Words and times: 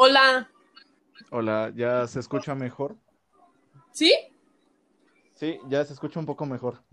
Hola. 0.00 0.48
Hola, 1.32 1.72
¿ya 1.74 2.06
se 2.06 2.20
escucha 2.20 2.54
mejor? 2.54 2.96
¿Sí? 3.90 4.14
Sí, 5.34 5.58
ya 5.68 5.84
se 5.84 5.92
escucha 5.92 6.20
un 6.20 6.26
poco 6.26 6.46
mejor. 6.46 6.84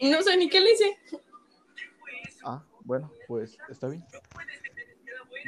No 0.00 0.22
sé 0.22 0.38
ni 0.38 0.48
qué 0.48 0.58
le 0.58 0.72
hice. 0.72 0.98
Ah, 2.46 2.64
bueno, 2.82 3.12
pues 3.28 3.58
está 3.68 3.88
bien. 3.88 4.02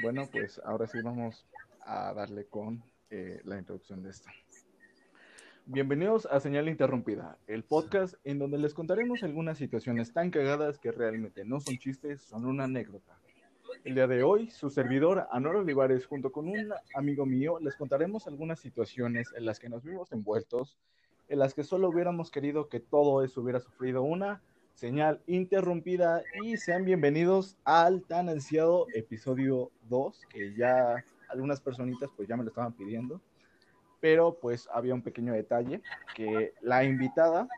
Bueno, 0.02 0.28
pues 0.30 0.60
ahora 0.66 0.86
sí 0.86 0.98
vamos 1.02 1.46
a 1.80 2.12
darle 2.12 2.44
con 2.44 2.84
eh, 3.08 3.40
la 3.44 3.58
introducción 3.58 4.02
de 4.02 4.10
esto. 4.10 4.28
Bienvenidos 5.64 6.26
a 6.26 6.40
Señal 6.40 6.68
Interrumpida, 6.68 7.38
el 7.46 7.64
podcast 7.64 8.16
en 8.24 8.38
donde 8.38 8.58
les 8.58 8.74
contaremos 8.74 9.22
algunas 9.22 9.56
situaciones 9.56 10.12
tan 10.12 10.30
cagadas 10.30 10.78
que 10.78 10.92
realmente 10.92 11.46
no 11.46 11.58
son 11.58 11.78
chistes, 11.78 12.20
son 12.20 12.44
una 12.44 12.64
anécdota. 12.64 13.18
El 13.84 13.96
día 13.96 14.06
de 14.06 14.22
hoy, 14.22 14.48
su 14.48 14.70
servidor, 14.70 15.26
Anor 15.32 15.56
Olivares, 15.56 16.06
junto 16.06 16.30
con 16.30 16.48
un 16.48 16.72
amigo 16.94 17.26
mío, 17.26 17.58
les 17.60 17.74
contaremos 17.74 18.28
algunas 18.28 18.60
situaciones 18.60 19.34
en 19.36 19.44
las 19.44 19.58
que 19.58 19.68
nos 19.68 19.82
vimos 19.82 20.12
envueltos, 20.12 20.78
en 21.28 21.40
las 21.40 21.52
que 21.52 21.64
solo 21.64 21.88
hubiéramos 21.88 22.30
querido 22.30 22.68
que 22.68 22.78
todo 22.78 23.24
eso 23.24 23.40
hubiera 23.40 23.58
sufrido 23.58 24.02
una 24.02 24.40
señal 24.74 25.20
interrumpida. 25.26 26.22
Y 26.44 26.58
sean 26.58 26.84
bienvenidos 26.84 27.56
al 27.64 28.04
tan 28.04 28.28
ansiado 28.28 28.86
episodio 28.94 29.72
2, 29.88 30.26
que 30.30 30.54
ya 30.54 31.04
algunas 31.28 31.60
personitas 31.60 32.08
pues 32.16 32.28
ya 32.28 32.36
me 32.36 32.44
lo 32.44 32.50
estaban 32.50 32.74
pidiendo, 32.74 33.20
pero 34.00 34.38
pues 34.40 34.68
había 34.72 34.94
un 34.94 35.02
pequeño 35.02 35.32
detalle, 35.32 35.82
que 36.14 36.54
la 36.60 36.84
invitada 36.84 37.48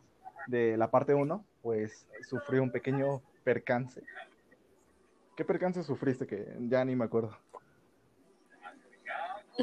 de 0.46 0.78
la 0.78 0.90
parte 0.90 1.12
1 1.12 1.44
pues 1.60 2.06
sufrió 2.22 2.62
un 2.62 2.70
pequeño 2.70 3.20
percance 3.44 4.02
¿Qué 5.36 5.44
percance 5.44 5.82
sufriste 5.82 6.26
que 6.26 6.46
ya 6.60 6.84
ni 6.84 6.94
me 6.94 7.04
acuerdo? 7.04 7.36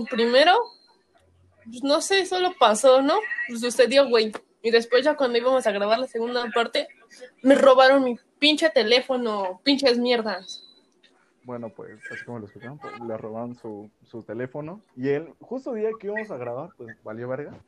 Primero, 0.10 0.54
pues 1.66 1.84
no 1.84 2.02
sé, 2.02 2.26
solo 2.26 2.54
pasó, 2.60 3.02
¿no? 3.02 3.16
Pues 3.48 3.62
sucedió, 3.62 4.08
güey. 4.08 4.32
Y 4.62 4.72
después 4.72 5.04
ya 5.04 5.16
cuando 5.16 5.38
íbamos 5.38 5.66
a 5.66 5.72
grabar 5.72 6.00
la 6.00 6.08
segunda 6.08 6.46
parte, 6.54 6.88
me 7.42 7.56
robaron 7.56 8.04
mi 8.04 8.18
pinche 8.40 8.70
teléfono, 8.70 9.62
pinches 9.64 9.98
mierdas. 9.98 10.68
Bueno, 11.44 11.70
pues 11.70 12.00
así 12.12 12.24
como 12.24 12.40
lo 12.40 12.46
escucharon, 12.46 12.78
pues, 12.78 12.94
le 13.00 13.18
robaron 13.18 13.56
su, 13.56 13.90
su 14.04 14.24
teléfono. 14.24 14.82
Y 14.96 15.10
él, 15.10 15.34
justo 15.40 15.74
el 15.74 15.82
día 15.82 15.90
que 16.00 16.08
íbamos 16.08 16.30
a 16.30 16.38
grabar, 16.38 16.70
pues 16.78 16.96
valió 17.04 17.28
verga. 17.28 17.60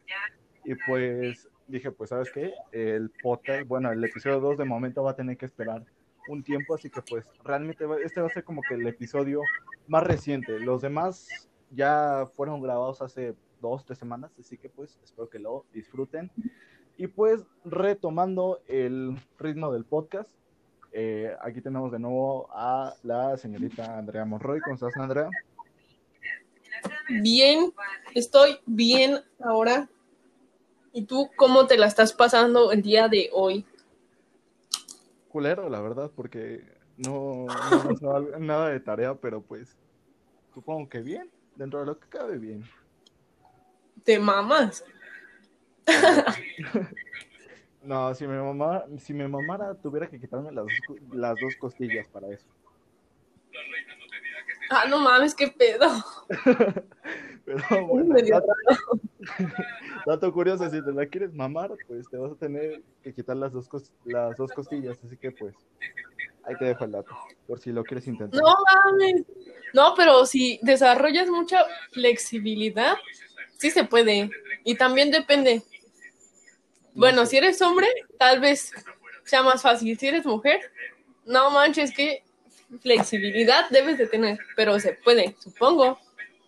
Y 0.64 0.76
pues 0.88 1.50
dije, 1.68 1.92
pues 1.92 2.12
sabes 2.12 2.32
qué, 2.32 2.54
el 2.72 3.10
podcast, 3.22 3.68
bueno, 3.68 3.92
el 3.92 4.04
episodio 4.04 4.40
2 4.40 4.60
de 4.60 4.66
momento 4.66 5.04
va 5.04 5.12
a 5.12 5.16
tener 5.16 5.38
que 5.38 5.46
esperar 5.46 5.84
un 6.28 6.44
tiempo, 6.44 6.76
así 6.76 6.90
que 6.90 7.02
pues 7.02 7.26
realmente 7.44 7.86
este 8.04 8.22
va 8.22 8.28
a 8.28 8.34
ser 8.34 8.44
como 8.44 8.62
que 8.62 8.76
el 8.76 8.88
episodio 8.88 9.42
más 9.88 10.04
reciente. 10.04 10.60
Los 10.60 10.82
demás 10.82 11.28
ya 11.72 12.28
fueron 12.36 12.62
grabados 12.62 13.02
hace 13.02 13.36
dos, 13.62 13.86
tres 13.86 14.00
semanas, 14.00 14.32
así 14.40 14.58
que 14.58 14.70
pues 14.70 15.00
espero 15.04 15.30
que 15.30 15.40
lo 15.40 15.66
disfruten. 15.74 16.32
Y 16.98 17.08
pues 17.08 17.44
retomando 17.66 18.62
el 18.68 19.18
ritmo 19.40 19.74
del 19.74 19.84
podcast, 19.84 20.30
eh, 20.92 21.36
aquí 21.42 21.60
tenemos 21.60 21.92
de 21.92 21.98
nuevo 21.98 22.48
a 22.52 22.94
la 23.02 23.36
señorita 23.38 23.98
Andrea 23.98 24.26
Monroy. 24.26 24.62
¿Cómo 24.62 24.76
estás, 24.76 24.96
Andrea? 24.98 25.30
Bien, 27.10 27.74
estoy 28.14 28.60
bien 28.66 29.20
ahora. 29.44 29.90
¿Y 30.92 31.06
tú 31.06 31.32
cómo 31.36 31.66
te 31.66 31.78
la 31.78 31.88
estás 31.88 32.14
pasando 32.14 32.72
el 32.72 32.84
día 32.84 33.08
de 33.08 33.32
hoy? 33.34 33.66
Culero, 35.34 35.68
la 35.68 35.82
verdad, 35.82 36.12
porque 36.16 36.64
no, 36.96 37.48
no, 38.02 38.20
nada 38.38 38.70
de 38.70 38.80
tarea, 38.80 39.16
pero 39.16 39.42
pues 39.42 39.76
supongo 40.54 40.88
que 40.88 41.02
bien, 41.02 41.28
dentro 41.56 41.80
de 41.80 41.88
lo 41.88 42.00
que 42.00 42.08
cabe 42.08 42.38
bien. 42.38 42.64
¿Te 44.04 44.20
mamas? 44.20 44.86
no, 47.82 48.14
si 48.14 48.28
me 48.28 48.40
mamara, 48.40 48.86
si 49.00 49.12
me 49.16 49.28
mamara 49.28 49.74
tuviera 49.74 50.08
que 50.08 50.20
quitarme 50.20 50.52
las, 50.52 50.66
las 51.12 51.36
dos 51.42 51.56
costillas 51.60 52.08
para 52.10 52.30
eso. 52.30 52.46
Ah, 54.70 54.86
no 54.88 55.00
mames, 55.00 55.34
qué 55.34 55.48
pedo. 55.48 55.88
Pero 57.46 57.58
bueno, 57.88 58.16
dato, 60.06 60.34
curioso, 60.34 60.70
si 60.70 60.84
te 60.84 60.92
la 60.92 61.06
quieres 61.06 61.34
mamar, 61.34 61.72
pues 61.88 62.08
te 62.10 62.18
vas 62.18 62.32
a 62.32 62.36
tener 62.36 62.82
que 63.04 63.14
quitar 63.14 63.38
las 63.38 63.52
dos, 63.52 63.70
las 64.06 64.38
dos 64.38 64.52
costillas, 64.52 64.98
así 65.04 65.18
que 65.18 65.32
pues 65.32 65.56
ahí 66.44 66.56
te 66.58 66.66
dejo 66.66 66.86
el 66.86 66.92
dato, 66.92 67.16
por 67.48 67.60
si 67.60 67.72
lo 67.72 67.84
quieres 67.84 68.08
intentar. 68.08 68.42
No 68.42 68.54
mames. 68.86 69.24
No, 69.74 69.94
pero 69.96 70.26
si 70.26 70.60
desarrollas 70.62 71.30
mucha 71.30 71.64
flexibilidad, 71.92 72.96
sí 73.58 73.72
se 73.72 73.84
puede. 73.84 74.30
Y 74.64 74.76
también 74.76 75.10
depende. 75.10 75.64
Bueno, 76.94 77.26
si 77.26 77.38
eres 77.38 77.62
hombre, 77.62 77.88
tal 78.20 78.40
vez 78.40 78.72
sea 79.24 79.42
más 79.42 79.62
fácil. 79.62 79.98
Si 79.98 80.08
eres 80.08 80.26
mujer, 80.26 80.60
no 81.26 81.50
manches, 81.50 81.92
que 81.92 82.24
flexibilidad 82.82 83.68
debes 83.70 83.98
de 83.98 84.08
tener, 84.08 84.38
pero 84.56 84.80
se 84.80 84.94
puede, 84.94 85.36
supongo 85.40 85.98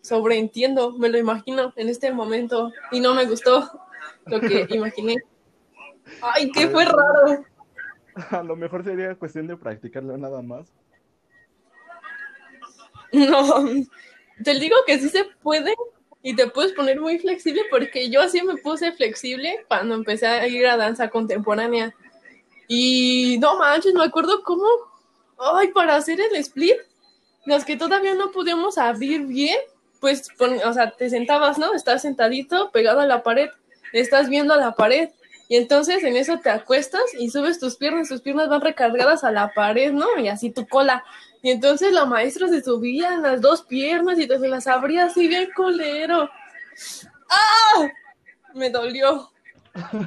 sobreentiendo, 0.06 0.92
me 0.94 1.10
lo 1.10 1.18
imagino 1.18 1.74
en 1.76 1.90
este 1.90 2.12
momento 2.12 2.72
y 2.92 3.00
no 3.00 3.16
me 3.16 3.26
gustó 3.26 3.70
lo 4.26 4.40
que 4.40 4.68
imaginé. 4.70 5.16
Ay, 6.22 6.52
que 6.52 6.68
fue 6.70 6.86
raro. 6.86 7.44
A 8.30 8.44
lo 8.44 8.56
mejor 8.56 8.84
sería 8.84 9.16
cuestión 9.16 9.48
de 9.48 9.58
practicarlo 9.58 10.16
nada 10.18 10.42
más. 10.42 10.72
No, 13.12 13.66
te 14.44 14.60
digo 14.60 14.76
que 14.86 15.00
sí 15.00 15.10
se 15.10 15.26
puede 15.42 15.74
y 16.22 16.36
te 16.36 16.48
puedes 16.48 16.74
poner 16.74 17.00
muy 17.00 17.18
flexible 17.18 17.62
porque 17.70 18.10
yo 18.10 18.22
así 18.22 18.42
me 18.42 18.58
puse 18.58 18.92
flexible 18.92 19.66
cuando 19.68 19.96
empecé 19.96 20.28
a 20.28 20.48
ir 20.48 20.68
a 20.68 20.78
danza 20.78 21.10
contemporánea. 21.10 21.94
Y 22.68 23.38
no 23.40 23.58
manches, 23.58 23.94
me 23.94 24.04
acuerdo 24.04 24.44
cómo, 24.44 24.66
ay, 25.38 25.70
para 25.70 25.96
hacer 25.96 26.20
el 26.20 26.36
split, 26.38 26.78
los 27.46 27.64
que 27.64 27.78
todavía 27.78 28.16
no 28.16 28.32
podíamos 28.32 28.78
abrir 28.78 29.26
bien, 29.26 29.58
pues, 30.38 30.62
o 30.66 30.74
sea, 30.74 30.92
te 30.92 31.10
sentabas, 31.10 31.58
¿no? 31.58 31.74
Estás 31.74 32.04
sentadito, 32.04 32.72
pegado 32.72 33.00
a 33.00 33.06
la 33.06 33.24
pared, 33.24 33.50
estás 33.94 34.30
viendo 34.30 34.54
a 34.54 34.58
la 34.58 34.76
pared, 34.76 35.10
y 35.48 35.58
entonces 35.58 36.04
en 36.04 36.16
eso 36.16 36.40
te 36.40 36.50
acuestas 36.50 37.02
y 37.20 37.30
subes 37.30 37.60
tus 37.60 37.76
piernas, 37.76 38.10
tus 38.10 38.22
piernas 38.22 38.50
van 38.50 38.62
recargadas 38.62 39.24
a 39.24 39.32
la 39.32 39.54
pared, 39.54 39.92
¿no? 39.92 40.08
Y 40.20 40.28
así 40.28 40.50
tu 40.50 40.68
cola. 40.68 41.04
Y 41.44 41.52
entonces 41.52 41.92
la 41.92 42.06
maestra 42.06 42.48
se 42.48 42.64
subía 42.64 43.14
en 43.14 43.22
las 43.22 43.42
dos 43.42 43.62
piernas 43.64 44.20
y 44.20 44.28
te 44.28 44.40
las 44.40 44.66
abría 44.66 45.06
así 45.06 45.28
bien 45.28 45.50
colero. 45.56 46.30
¡Ah! 47.30 47.88
Me 48.54 48.70
dolió. 48.70 49.32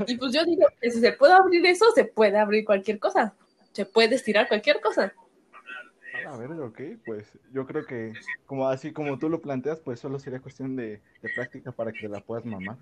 Y 0.06 0.16
pues 0.16 0.32
yo 0.32 0.44
digo 0.44 0.66
si 0.80 0.90
se 0.90 1.12
puede 1.12 1.34
abrir 1.34 1.64
eso, 1.66 1.86
se 1.94 2.04
puede 2.04 2.38
abrir 2.38 2.64
cualquier 2.64 2.98
cosa. 2.98 3.34
Se 3.72 3.84
puede 3.84 4.16
estirar 4.16 4.48
cualquier 4.48 4.80
cosa. 4.80 5.12
A 6.28 6.36
ver, 6.36 6.50
ok, 6.52 6.80
pues 7.06 7.26
yo 7.52 7.66
creo 7.66 7.86
que 7.86 8.12
como 8.44 8.68
así 8.68 8.92
como 8.92 9.18
tú 9.18 9.30
lo 9.30 9.40
planteas, 9.40 9.80
pues 9.80 9.98
solo 9.98 10.18
sería 10.18 10.40
cuestión 10.40 10.76
de, 10.76 11.00
práctica 11.34 11.72
para 11.72 11.90
que 11.90 12.06
la 12.06 12.20
puedas 12.20 12.44
mamar. 12.44 12.76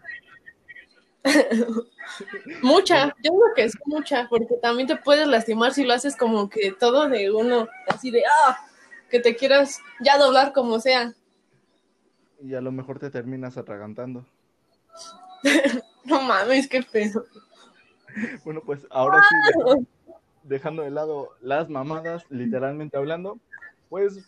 mucha, 2.62 3.14
yo 3.22 3.30
creo 3.30 3.54
que 3.54 3.64
es 3.64 3.74
mucha, 3.84 4.26
porque 4.28 4.56
también 4.60 4.88
te 4.88 4.96
puedes 4.96 5.28
lastimar 5.28 5.72
si 5.72 5.84
lo 5.84 5.94
haces 5.94 6.16
como 6.16 6.48
que 6.48 6.72
todo 6.72 7.08
de 7.08 7.30
uno, 7.30 7.68
así 7.86 8.10
de, 8.10 8.24
ah, 8.26 8.58
que 9.10 9.20
te 9.20 9.36
quieras 9.36 9.78
ya 10.00 10.18
doblar 10.18 10.52
como 10.52 10.80
sea. 10.80 11.14
Y 12.42 12.54
a 12.54 12.60
lo 12.60 12.72
mejor 12.72 12.98
te 12.98 13.10
terminas 13.10 13.56
atragantando. 13.56 14.26
no 16.04 16.20
mames, 16.20 16.68
qué 16.68 16.82
pedo. 16.82 17.24
Bueno, 18.46 18.62
pues 18.64 18.86
ahora 18.88 19.22
sí 19.28 19.86
dejando 20.48 20.82
de 20.82 20.90
lado 20.90 21.30
las 21.40 21.68
mamadas, 21.68 22.24
literalmente 22.30 22.96
hablando, 22.96 23.38
pues 23.88 24.24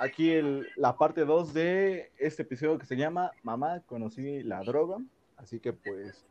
aquí 0.00 0.32
la 0.76 0.96
parte 0.96 1.24
2 1.24 1.54
de 1.54 2.10
este 2.18 2.42
episodio 2.42 2.78
que 2.78 2.86
se 2.86 2.96
llama 2.96 3.30
Mamá, 3.42 3.80
conocí 3.86 4.42
la 4.42 4.62
droga. 4.62 4.98
Así 5.36 5.60
que 5.60 5.72
pues 5.72 6.24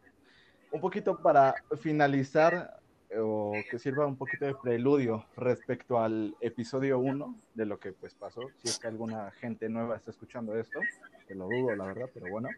un 0.71 0.81
poquito 0.81 1.17
para 1.17 1.55
finalizar 1.79 2.79
o 3.17 3.53
que 3.69 3.79
sirva 3.79 4.05
un 4.05 4.17
poquito 4.17 4.45
de 4.45 4.53
preludio 4.53 5.25
respecto 5.35 5.99
al 5.99 6.35
episodio 6.41 6.99
1 6.99 7.35
de 7.55 7.65
lo 7.65 7.79
que 7.79 7.91
pues 7.91 8.13
pasó, 8.13 8.41
si 8.57 8.69
es 8.69 8.77
que 8.77 8.87
alguna 8.87 9.31
gente 9.31 9.67
nueva 9.67 9.95
está 9.95 10.11
escuchando 10.11 10.55
esto, 10.55 10.79
que 11.27 11.33
lo 11.33 11.45
dudo 11.45 11.75
la 11.75 11.85
verdad, 11.85 12.09
pero 12.13 12.27
bueno. 12.29 12.49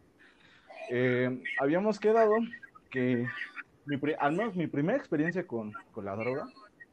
Eh, 0.89 1.41
habíamos 1.59 1.99
quedado 1.99 2.33
que 2.89 3.25
mi, 3.85 3.99
al 4.19 4.33
menos 4.33 4.55
mi 4.55 4.67
primera 4.67 4.97
experiencia 4.97 5.45
con, 5.45 5.73
con, 5.91 6.05
la 6.05 6.15
droga 6.15 6.47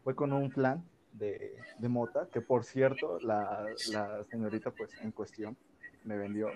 fue 0.04 0.14
con 0.14 0.32
un 0.32 0.50
plan 0.50 0.84
de, 1.12 1.56
de 1.78 1.88
mota, 1.88 2.28
que 2.32 2.40
por 2.40 2.64
cierto, 2.64 3.18
la, 3.20 3.66
la, 3.90 4.24
señorita 4.24 4.70
pues 4.70 4.90
en 5.02 5.12
cuestión 5.12 5.56
me 6.04 6.16
vendió 6.16 6.50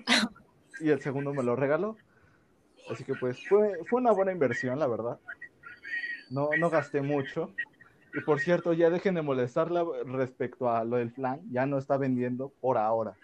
y 0.81 0.91
el 0.91 1.01
segundo 1.01 1.33
me 1.33 1.43
lo 1.43 1.57
regaló. 1.57 1.97
Así 2.91 3.05
que 3.05 3.15
pues 3.15 3.47
fue, 3.47 3.79
fue 3.89 4.01
una 4.01 4.13
buena 4.13 4.33
inversión, 4.33 4.79
la 4.79 4.87
verdad. 4.87 5.19
No, 6.31 6.51
no 6.59 6.71
gasté 6.71 7.01
mucho. 7.01 7.53
Y 8.15 8.21
por 8.21 8.41
cierto, 8.41 8.73
ya 8.73 8.91
dejen 8.91 9.15
de 9.15 9.23
molestarla 9.23 9.85
respecto 10.05 10.71
a 10.71 10.85
lo 10.85 10.97
del 10.97 11.13
plan, 11.13 11.41
ya 11.51 11.65
no 11.65 11.79
está 11.79 11.97
vendiendo 11.97 12.53
por 12.61 12.77
ahora. 12.77 13.17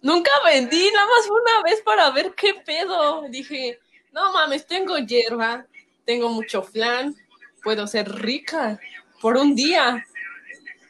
Nunca 0.00 0.30
vendí, 0.44 0.90
nada 0.92 1.06
más 1.06 1.30
una 1.30 1.62
vez 1.62 1.80
para 1.82 2.10
ver 2.10 2.34
qué 2.34 2.54
pedo. 2.66 3.22
Dije, 3.28 3.78
no 4.12 4.32
mames, 4.32 4.66
tengo 4.66 4.98
hierba, 4.98 5.66
tengo 6.04 6.28
mucho 6.28 6.62
flan, 6.62 7.14
puedo 7.62 7.86
ser 7.86 8.10
rica 8.10 8.78
por 9.20 9.36
un 9.36 9.54
día. 9.54 10.04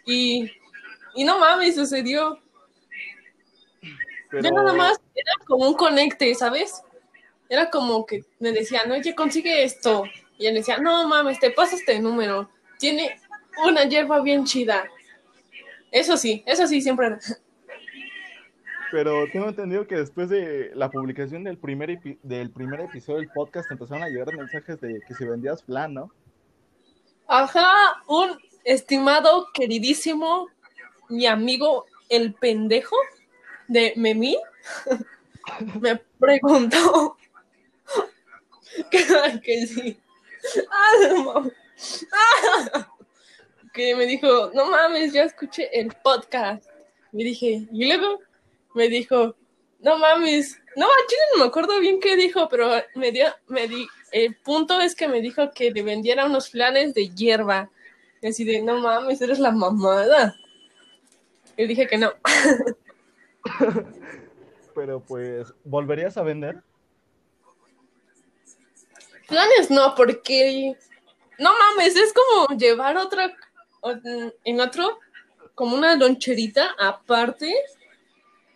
Y, 0.06 0.50
y 1.14 1.24
no 1.24 1.38
mames, 1.38 1.74
sucedió. 1.74 2.38
Yo 4.32 4.50
nada 4.50 4.72
más 4.72 4.98
era 5.14 5.32
como 5.46 5.68
un 5.68 5.74
conecte, 5.74 6.34
¿sabes? 6.34 6.82
Era 7.48 7.70
como 7.70 8.06
que 8.06 8.24
me 8.38 8.52
decían, 8.52 8.90
oye, 8.90 9.14
consigue 9.14 9.62
esto. 9.62 10.04
Y 10.38 10.46
él 10.46 10.54
decía, 10.54 10.78
no 10.78 11.06
mames, 11.06 11.38
te 11.38 11.50
pasa 11.50 11.76
este 11.76 11.98
número. 11.98 12.50
Tiene 12.78 13.20
una 13.64 13.84
hierba 13.84 14.20
bien 14.22 14.44
chida. 14.44 14.88
Eso 15.90 16.16
sí, 16.16 16.42
eso 16.46 16.66
sí, 16.66 16.80
siempre. 16.80 17.18
Pero 18.92 19.26
tengo 19.32 19.48
entendido 19.48 19.86
que 19.86 19.96
después 19.96 20.28
de 20.28 20.70
la 20.74 20.90
publicación 20.90 21.44
del 21.44 21.56
primer, 21.56 21.98
del 22.22 22.50
primer 22.50 22.82
episodio 22.82 23.20
del 23.20 23.30
podcast 23.30 23.70
empezaron 23.70 24.02
a 24.02 24.08
llegar 24.08 24.36
mensajes 24.36 24.78
de 24.82 25.00
que 25.08 25.14
si 25.14 25.24
vendías 25.24 25.64
flan, 25.64 25.94
¿no? 25.94 26.12
Ajá, 27.26 27.72
un 28.06 28.38
estimado, 28.64 29.48
queridísimo, 29.54 30.48
mi 31.08 31.24
amigo 31.24 31.86
el 32.10 32.34
pendejo 32.34 32.96
de 33.66 33.94
Memí 33.96 34.36
me 35.80 35.96
preguntó 36.20 37.16
que, 38.90 39.66
sí. 39.66 39.98
que 43.72 43.96
me 43.96 44.04
dijo, 44.04 44.50
no 44.52 44.70
mames, 44.70 45.14
ya 45.14 45.22
escuché 45.24 45.70
el 45.72 45.88
podcast. 46.04 46.66
Me 47.12 47.24
dije, 47.24 47.66
y 47.72 47.86
luego 47.86 48.20
me 48.74 48.88
dijo, 48.88 49.36
no 49.80 49.98
mames, 49.98 50.58
no, 50.76 50.86
no 50.86 51.38
me 51.38 51.44
acuerdo 51.44 51.78
bien 51.80 52.00
qué 52.00 52.16
dijo, 52.16 52.48
pero 52.48 52.70
me 52.94 53.12
dio, 53.12 53.26
me 53.48 53.68
di, 53.68 53.86
el 54.12 54.34
punto 54.36 54.80
es 54.80 54.94
que 54.94 55.08
me 55.08 55.20
dijo 55.20 55.50
que 55.52 55.70
le 55.70 55.82
vendiera 55.82 56.26
unos 56.26 56.50
flanes 56.50 56.94
de 56.94 57.08
hierba. 57.10 57.70
Y 58.20 58.28
así 58.28 58.44
de, 58.44 58.62
no 58.62 58.80
mames, 58.80 59.20
eres 59.20 59.38
la 59.38 59.50
mamada. 59.50 60.34
Y 61.56 61.66
dije 61.66 61.86
que 61.86 61.98
no. 61.98 62.12
pero 64.74 65.00
pues, 65.00 65.52
¿volverías 65.64 66.16
a 66.16 66.22
vender? 66.22 66.62
Planes 69.28 69.70
no, 69.70 69.94
porque 69.94 70.76
no 71.38 71.52
mames, 71.58 71.96
es 71.96 72.12
como 72.12 72.58
llevar 72.58 72.96
otra 72.96 73.34
en 74.44 74.60
otro, 74.60 75.00
como 75.54 75.76
una 75.76 75.96
loncherita 75.96 76.74
aparte 76.78 77.52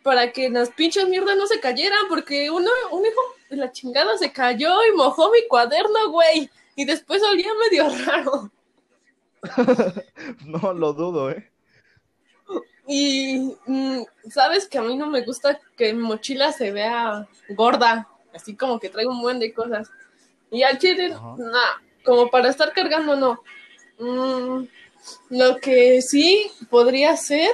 para 0.06 0.30
que 0.30 0.48
las 0.48 0.70
pinches 0.70 1.08
mierdas 1.08 1.36
no 1.36 1.48
se 1.48 1.58
cayeran, 1.58 2.06
porque 2.08 2.48
uno, 2.48 2.70
un 2.92 3.04
hijo 3.04 3.20
de 3.50 3.56
la 3.56 3.72
chingada 3.72 4.16
se 4.16 4.30
cayó 4.30 4.72
y 4.86 4.96
mojó 4.96 5.32
mi 5.32 5.44
cuaderno, 5.48 6.12
güey, 6.12 6.48
y 6.76 6.84
después 6.84 7.20
olía 7.24 7.50
medio 7.68 7.88
raro. 8.06 8.52
no 10.46 10.72
lo 10.74 10.92
dudo, 10.92 11.32
¿eh? 11.32 11.50
Y 12.86 13.56
mm, 13.66 14.02
sabes 14.30 14.68
que 14.68 14.78
a 14.78 14.82
mí 14.82 14.96
no 14.96 15.08
me 15.08 15.22
gusta 15.22 15.58
que 15.76 15.92
mi 15.92 16.02
mochila 16.04 16.52
se 16.52 16.70
vea 16.70 17.26
gorda, 17.48 18.08
así 18.32 18.54
como 18.54 18.78
que 18.78 18.90
traigo 18.90 19.10
un 19.10 19.22
buen 19.22 19.40
de 19.40 19.52
cosas. 19.52 19.90
Y 20.52 20.62
al 20.62 20.78
chile, 20.78 21.08
nada, 21.08 21.82
como 22.04 22.30
para 22.30 22.50
estar 22.50 22.72
cargando, 22.72 23.16
no. 23.16 23.42
Mm, 23.98 24.68
lo 25.30 25.56
que 25.56 26.00
sí 26.00 26.48
podría 26.70 27.16
ser 27.16 27.50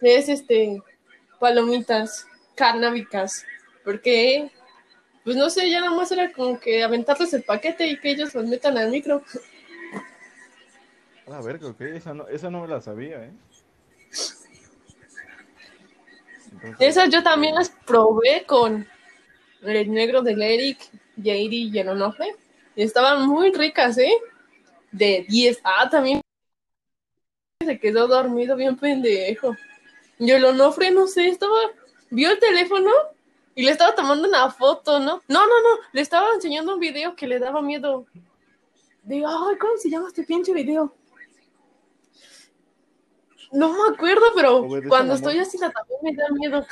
es 0.00 0.30
este 0.30 0.82
palomitas 1.44 2.26
canábicas, 2.54 3.44
porque 3.84 4.50
pues 5.24 5.36
no 5.36 5.50
sé, 5.50 5.68
ya 5.68 5.82
nada 5.82 5.94
más 5.94 6.10
era 6.10 6.32
como 6.32 6.58
que 6.58 6.82
aventarles 6.82 7.34
el 7.34 7.42
paquete 7.42 7.86
y 7.86 8.00
que 8.00 8.12
ellos 8.12 8.34
los 8.34 8.46
metan 8.46 8.78
al 8.78 8.90
micro. 8.90 9.22
A 11.30 11.42
ver, 11.42 11.62
ok, 11.62 11.82
esa 11.82 12.14
no, 12.14 12.26
esa 12.28 12.48
no 12.48 12.62
me 12.62 12.68
la 12.68 12.80
sabía, 12.80 13.24
¿eh? 13.24 13.32
Esas 16.78 17.10
yo 17.10 17.22
también 17.22 17.54
las 17.56 17.68
probé 17.68 18.44
con 18.46 18.88
el 19.60 19.92
negro 19.92 20.22
del 20.22 20.40
Eric, 20.40 20.78
Jairi 21.22 21.70
y. 21.70 21.78
Y 22.74 22.82
estaban 22.82 23.28
muy 23.28 23.52
ricas, 23.52 23.98
¿eh? 23.98 24.14
De 24.90 25.26
10. 25.28 25.60
Ah, 25.62 25.90
también 25.90 26.22
se 27.62 27.78
quedó 27.78 28.08
dormido 28.08 28.56
bien 28.56 28.78
pendejo. 28.78 29.54
Yo 30.18 30.36
el 30.36 30.44
Onofre, 30.44 30.90
no 30.90 31.06
sé, 31.06 31.28
estaba, 31.28 31.58
vio 32.10 32.30
el 32.30 32.38
teléfono 32.38 32.90
y 33.54 33.64
le 33.64 33.70
estaba 33.70 33.94
tomando 33.94 34.28
una 34.28 34.50
foto, 34.50 34.98
¿no? 35.00 35.22
No, 35.28 35.46
no, 35.46 35.60
no, 35.60 35.78
le 35.92 36.00
estaba 36.00 36.32
enseñando 36.34 36.74
un 36.74 36.80
video 36.80 37.14
que 37.16 37.26
le 37.26 37.38
daba 37.38 37.62
miedo. 37.62 38.06
Digo, 39.02 39.28
ay, 39.28 39.56
¿cómo 39.58 39.76
se 39.76 39.90
llama 39.90 40.08
este 40.08 40.24
pinche 40.24 40.52
video? 40.52 40.94
No 43.52 43.72
me 43.72 43.94
acuerdo, 43.94 44.26
pero 44.34 44.66
cuando 44.88 45.14
estoy 45.14 45.38
así 45.38 45.58
la 45.58 45.70
también 45.70 46.00
me 46.02 46.14
da 46.14 46.28
miedo. 46.30 46.66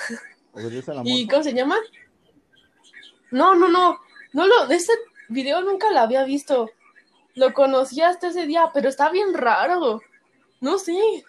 ¿Y 1.04 1.28
cómo 1.28 1.42
se 1.42 1.52
llama? 1.52 1.76
No, 3.30 3.54
no, 3.54 3.68
no. 3.68 3.98
No 4.32 4.46
lo, 4.46 4.68
este 4.70 4.92
video 5.28 5.60
nunca 5.62 5.90
lo 5.90 6.00
había 6.00 6.24
visto. 6.24 6.70
Lo 7.34 7.52
conocí 7.54 8.00
hasta 8.02 8.28
ese 8.28 8.46
día, 8.46 8.70
pero 8.74 8.88
está 8.88 9.10
bien 9.10 9.32
raro. 9.34 10.00
No 10.60 10.78
sé. 10.78 11.24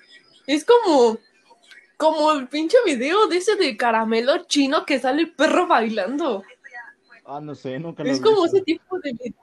Es 0.47 0.65
como 0.65 1.17
como 2.03 2.33
el 2.33 2.49
pinche 2.49 2.75
video 2.85 3.27
de 3.27 3.37
ese 3.37 3.55
de 3.55 3.77
caramelo 3.77 4.45
chino 4.45 4.85
que 4.85 4.99
sale 4.99 5.21
el 5.21 5.31
perro 5.31 5.67
bailando. 5.67 6.43
Ah, 7.23 7.39
no 7.39 7.55
sé, 7.55 7.79
nunca 7.79 8.03
lo 8.03 8.11
Es 8.11 8.19
como 8.19 8.45
ese 8.45 8.61
tipo 8.61 8.99
de 8.99 9.33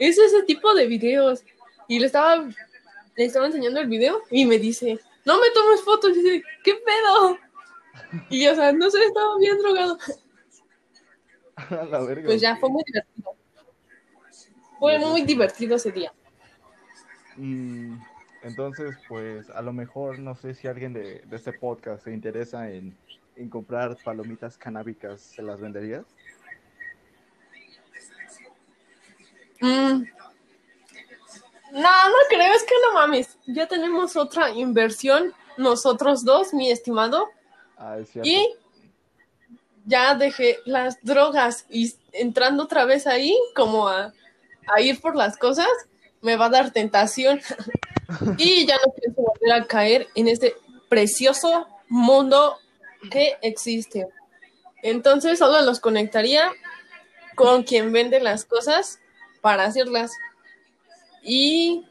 es 0.00 0.18
ese 0.18 0.42
tipo 0.42 0.74
de 0.74 0.86
videos. 0.86 1.44
Y 1.86 2.00
le 2.00 2.06
estaba 2.06 2.38
le 3.16 3.24
estaba 3.24 3.46
enseñando 3.46 3.78
el 3.78 3.86
video 3.86 4.20
y 4.32 4.46
me 4.46 4.58
dice, 4.58 4.98
"No 5.24 5.38
me 5.38 5.48
tomes 5.50 5.80
fotos." 5.82 6.10
Y 6.10 6.22
dice, 6.22 6.42
"¿Qué 6.64 6.74
pedo?" 6.74 7.38
Y 8.30 8.48
o 8.48 8.54
sea, 8.56 8.72
no 8.72 8.90
sé, 8.90 9.04
estaba 9.04 9.38
bien 9.38 9.56
drogado. 9.58 9.96
La 11.70 12.00
verga, 12.00 12.26
pues 12.26 12.40
ya 12.40 12.56
fue 12.56 12.68
muy 12.68 12.82
divertido. 12.84 13.36
Fue 14.80 14.98
muy 14.98 15.22
divertido 15.22 15.76
ese 15.76 15.92
día. 15.92 16.12
Mm, 17.36 17.96
entonces, 18.46 18.96
pues 19.08 19.50
a 19.50 19.60
lo 19.60 19.72
mejor 19.72 20.20
no 20.20 20.36
sé 20.36 20.54
si 20.54 20.68
alguien 20.68 20.92
de, 20.92 21.24
este 21.32 21.52
podcast 21.52 22.04
se 22.04 22.12
interesa 22.12 22.70
en, 22.70 22.96
comprar 23.50 23.96
palomitas 24.04 24.56
canábicas, 24.56 25.20
¿se 25.20 25.42
las 25.42 25.60
venderías? 25.60 26.04
Mm. 29.60 30.04
No, 31.72 32.08
no 32.08 32.16
creo, 32.28 32.54
es 32.54 32.62
que 32.62 32.74
no 32.86 32.94
mames. 32.94 33.36
Ya 33.46 33.66
tenemos 33.66 34.14
otra 34.14 34.50
inversión, 34.50 35.34
nosotros 35.56 36.24
dos, 36.24 36.54
mi 36.54 36.70
estimado. 36.70 37.28
Ah, 37.76 37.98
es 37.98 38.10
cierto. 38.10 38.30
Y 38.30 38.54
ya 39.86 40.14
dejé 40.14 40.58
las 40.66 41.02
drogas 41.02 41.66
y 41.68 41.92
entrando 42.12 42.62
otra 42.62 42.84
vez 42.84 43.08
ahí, 43.08 43.36
como 43.56 43.88
a, 43.88 44.12
a 44.72 44.80
ir 44.80 45.00
por 45.00 45.16
las 45.16 45.36
cosas, 45.36 45.68
me 46.22 46.36
va 46.36 46.46
a 46.46 46.50
dar 46.50 46.70
tentación. 46.70 47.40
y 48.38 48.66
ya 48.66 48.76
no 48.84 48.92
pienso 48.92 49.22
volver 49.22 49.52
a 49.52 49.66
caer 49.66 50.08
en 50.14 50.28
este 50.28 50.54
precioso 50.88 51.66
mundo 51.88 52.58
que 53.10 53.36
existe. 53.42 54.06
Entonces 54.82 55.38
solo 55.38 55.60
los 55.62 55.80
conectaría 55.80 56.50
con 57.34 57.64
quien 57.64 57.92
vende 57.92 58.20
las 58.20 58.44
cosas 58.44 59.00
para 59.40 59.64
hacerlas. 59.64 60.12
Y... 61.22 61.84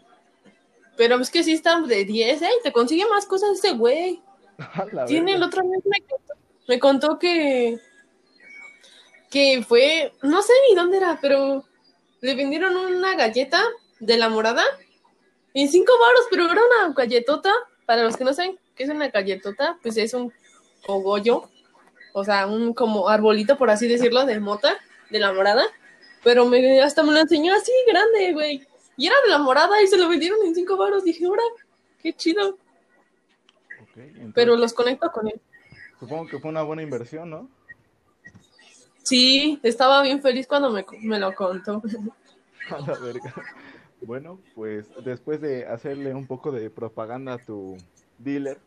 Pero 0.97 1.19
es 1.19 1.29
que 1.29 1.43
sí 1.43 1.51
están 1.51 1.87
de 1.87 2.05
10, 2.05 2.41
¿eh? 2.41 2.49
Te 2.63 2.71
consigue 2.71 3.05
más 3.09 3.25
cosas 3.25 3.57
ese 3.57 3.73
güey. 3.73 4.21
Tiene 5.07 5.33
el 5.33 5.43
otro 5.43 5.65
mes 5.65 5.81
me 5.85 5.99
contó, 5.99 6.33
me 6.67 6.79
contó 6.79 7.19
que... 7.19 7.77
Que 9.29 9.61
fue... 9.67 10.13
No 10.21 10.41
sé 10.41 10.53
ni 10.69 10.75
dónde 10.75 10.97
era, 10.97 11.19
pero... 11.21 11.65
Le 12.21 12.33
vendieron 12.33 12.77
una 12.77 13.15
galleta 13.15 13.61
de 13.99 14.17
la 14.17 14.29
morada 14.29 14.63
en 15.55 15.69
cinco 15.69 15.93
baros, 15.99 16.25
pero 16.29 16.51
era 16.51 16.61
una 16.63 16.93
galletota. 16.93 17.51
Para 17.85 18.03
los 18.03 18.17
que 18.17 18.23
no 18.23 18.33
saben 18.33 18.59
qué 18.75 18.83
es 18.83 18.89
una 18.89 19.09
galletota, 19.09 19.77
pues 19.81 19.97
es 19.97 20.13
un 20.13 20.33
cogollo, 20.85 21.49
o 22.13 22.23
sea, 22.23 22.47
un 22.47 22.73
como 22.73 23.09
arbolito, 23.09 23.57
por 23.57 23.69
así 23.69 23.87
decirlo, 23.87 24.25
de 24.25 24.39
mota, 24.39 24.77
de 25.09 25.19
la 25.19 25.33
morada. 25.33 25.65
Pero 26.23 26.45
me, 26.45 26.81
hasta 26.81 27.03
me 27.03 27.11
lo 27.11 27.19
enseñó 27.19 27.53
así, 27.53 27.71
grande, 27.87 28.33
güey. 28.33 28.67
Y 28.97 29.07
era 29.07 29.15
de 29.23 29.29
la 29.29 29.37
morada 29.37 29.81
y 29.81 29.87
se 29.87 29.97
lo 29.97 30.09
vendieron 30.09 30.39
en 30.45 30.55
cinco 30.55 30.77
baros. 30.77 31.03
Dije, 31.03 31.25
ahora, 31.25 31.43
qué 32.01 32.13
chido. 32.13 32.57
pero 34.33 34.55
los 34.55 34.73
conecto 34.73 35.11
con 35.11 35.27
él. 35.27 35.39
Supongo 35.99 36.27
que 36.27 36.39
fue 36.39 36.49
una 36.49 36.63
buena 36.63 36.81
inversión, 36.81 37.29
¿no? 37.29 37.49
Sí, 39.03 39.59
estaba 39.61 40.01
bien 40.01 40.21
feliz 40.21 40.47
cuando 40.47 40.71
me, 40.71 40.85
me 41.01 41.19
lo 41.19 41.33
contó. 41.35 41.81
A 42.71 42.79
la 42.79 42.97
verga. 42.97 43.33
Bueno, 44.05 44.39
pues 44.53 44.85
después 45.03 45.41
de 45.41 45.65
hacerle 45.65 46.13
un 46.13 46.27
poco 46.27 46.51
de 46.51 46.69
propaganda 46.69 47.33
a 47.33 47.37
tu 47.37 47.77
dealer, 48.19 48.59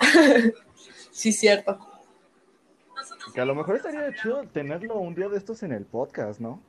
Sí, 1.10 1.32
cierto. 1.32 1.78
Que 3.34 3.40
a 3.40 3.44
lo 3.44 3.54
mejor 3.54 3.76
estaría 3.76 4.14
chido 4.14 4.42
tenerlo 4.52 4.96
un 4.96 5.14
día 5.14 5.28
de 5.28 5.36
estos 5.36 5.62
en 5.62 5.72
el 5.72 5.84
podcast, 5.84 6.40
¿no? 6.40 6.62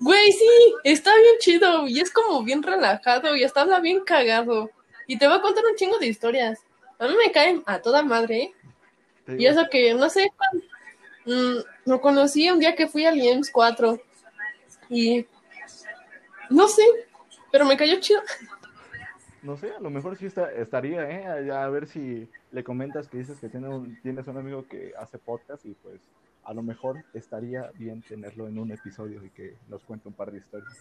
Güey, 0.00 0.32
sí, 0.32 0.74
está 0.84 1.14
bien 1.14 1.34
chido 1.38 1.86
y 1.86 2.00
es 2.00 2.10
como 2.10 2.42
bien 2.42 2.62
relajado 2.62 3.36
y 3.36 3.44
hasta 3.44 3.62
habla 3.62 3.80
bien 3.80 4.04
cagado. 4.04 4.70
Y 5.06 5.18
te 5.18 5.26
va 5.26 5.36
a 5.36 5.42
contar 5.42 5.64
un 5.64 5.76
chingo 5.76 5.98
de 5.98 6.06
historias. 6.06 6.60
A 6.98 7.06
mí 7.06 7.14
me 7.24 7.32
caen 7.32 7.62
a 7.66 7.80
toda 7.80 8.02
madre. 8.02 8.52
¿eh? 9.26 9.36
Y 9.38 9.46
eso 9.46 9.62
que, 9.70 9.94
no 9.94 10.08
sé, 10.08 10.32
mm, 11.26 11.58
lo 11.86 12.00
conocí 12.00 12.50
un 12.50 12.58
día 12.58 12.74
que 12.74 12.88
fui 12.88 13.04
al 13.04 13.18
IEMS 13.18 13.50
4 13.50 14.00
y 14.88 15.26
no 16.52 16.68
sé, 16.68 16.82
pero 17.50 17.64
me 17.64 17.76
cayó 17.76 17.98
chido. 18.00 18.20
No 19.42 19.56
sé, 19.56 19.72
a 19.72 19.80
lo 19.80 19.90
mejor 19.90 20.16
sí 20.16 20.26
está, 20.26 20.52
estaría, 20.52 21.10
¿eh? 21.10 21.50
A 21.50 21.68
ver 21.68 21.88
si 21.88 22.28
le 22.52 22.62
comentas 22.62 23.08
que 23.08 23.18
dices 23.18 23.38
que 23.40 23.48
tiene 23.48 23.68
un, 23.68 24.00
tienes 24.00 24.26
un 24.28 24.36
amigo 24.36 24.66
que 24.68 24.92
hace 24.96 25.18
podcast 25.18 25.64
y 25.66 25.74
pues 25.74 26.00
a 26.44 26.54
lo 26.54 26.62
mejor 26.62 27.04
estaría 27.12 27.70
bien 27.74 28.02
tenerlo 28.02 28.46
en 28.46 28.58
un 28.58 28.70
episodio 28.70 29.24
y 29.24 29.30
que 29.30 29.56
nos 29.68 29.82
cuente 29.82 30.08
un 30.08 30.14
par 30.14 30.30
de 30.30 30.38
historias. 30.38 30.72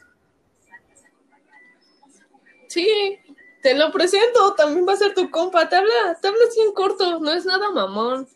Sí, 2.68 3.20
te 3.62 3.76
lo 3.76 3.92
presento, 3.92 4.54
también 4.54 4.88
va 4.88 4.94
a 4.94 4.98
ser 4.98 5.14
tu 5.14 5.30
compa, 5.30 5.68
te 5.68 5.76
habla, 5.76 6.18
te 6.22 6.28
habla 6.28 6.40
así 6.48 6.62
en 6.62 6.74
corto, 6.74 7.20
no 7.20 7.32
es 7.32 7.46
nada 7.46 7.70
mamón. 7.72 8.28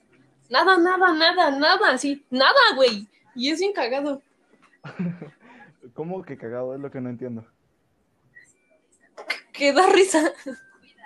Nada, 0.50 0.78
nada, 0.78 1.14
nada, 1.14 1.52
nada, 1.52 1.92
así, 1.92 2.24
nada, 2.30 2.60
güey. 2.76 3.08
Y 3.36 3.50
es 3.50 3.60
bien 3.60 3.74
cagado. 3.74 4.22
¿Cómo 5.96 6.22
que 6.24 6.38
cagado? 6.38 6.76
Es 6.76 6.82
lo 6.82 6.92
que 6.92 7.00
no 7.00 7.10
entiendo. 7.10 7.48
Que 9.54 9.72
da 9.72 9.90
risa. 9.90 10.34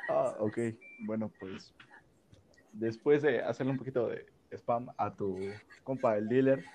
Ah, 0.10 0.36
ok. 0.40 0.58
Bueno, 1.06 1.32
pues 1.40 1.76
después 2.74 3.22
de 3.22 3.44
hacerle 3.44 3.72
un 3.74 3.78
poquito 3.78 4.08
de 4.08 4.26
spam 4.52 4.90
a 4.98 5.14
tu 5.14 5.38
compa, 5.84 6.18
el 6.18 6.28
dealer, 6.28 6.66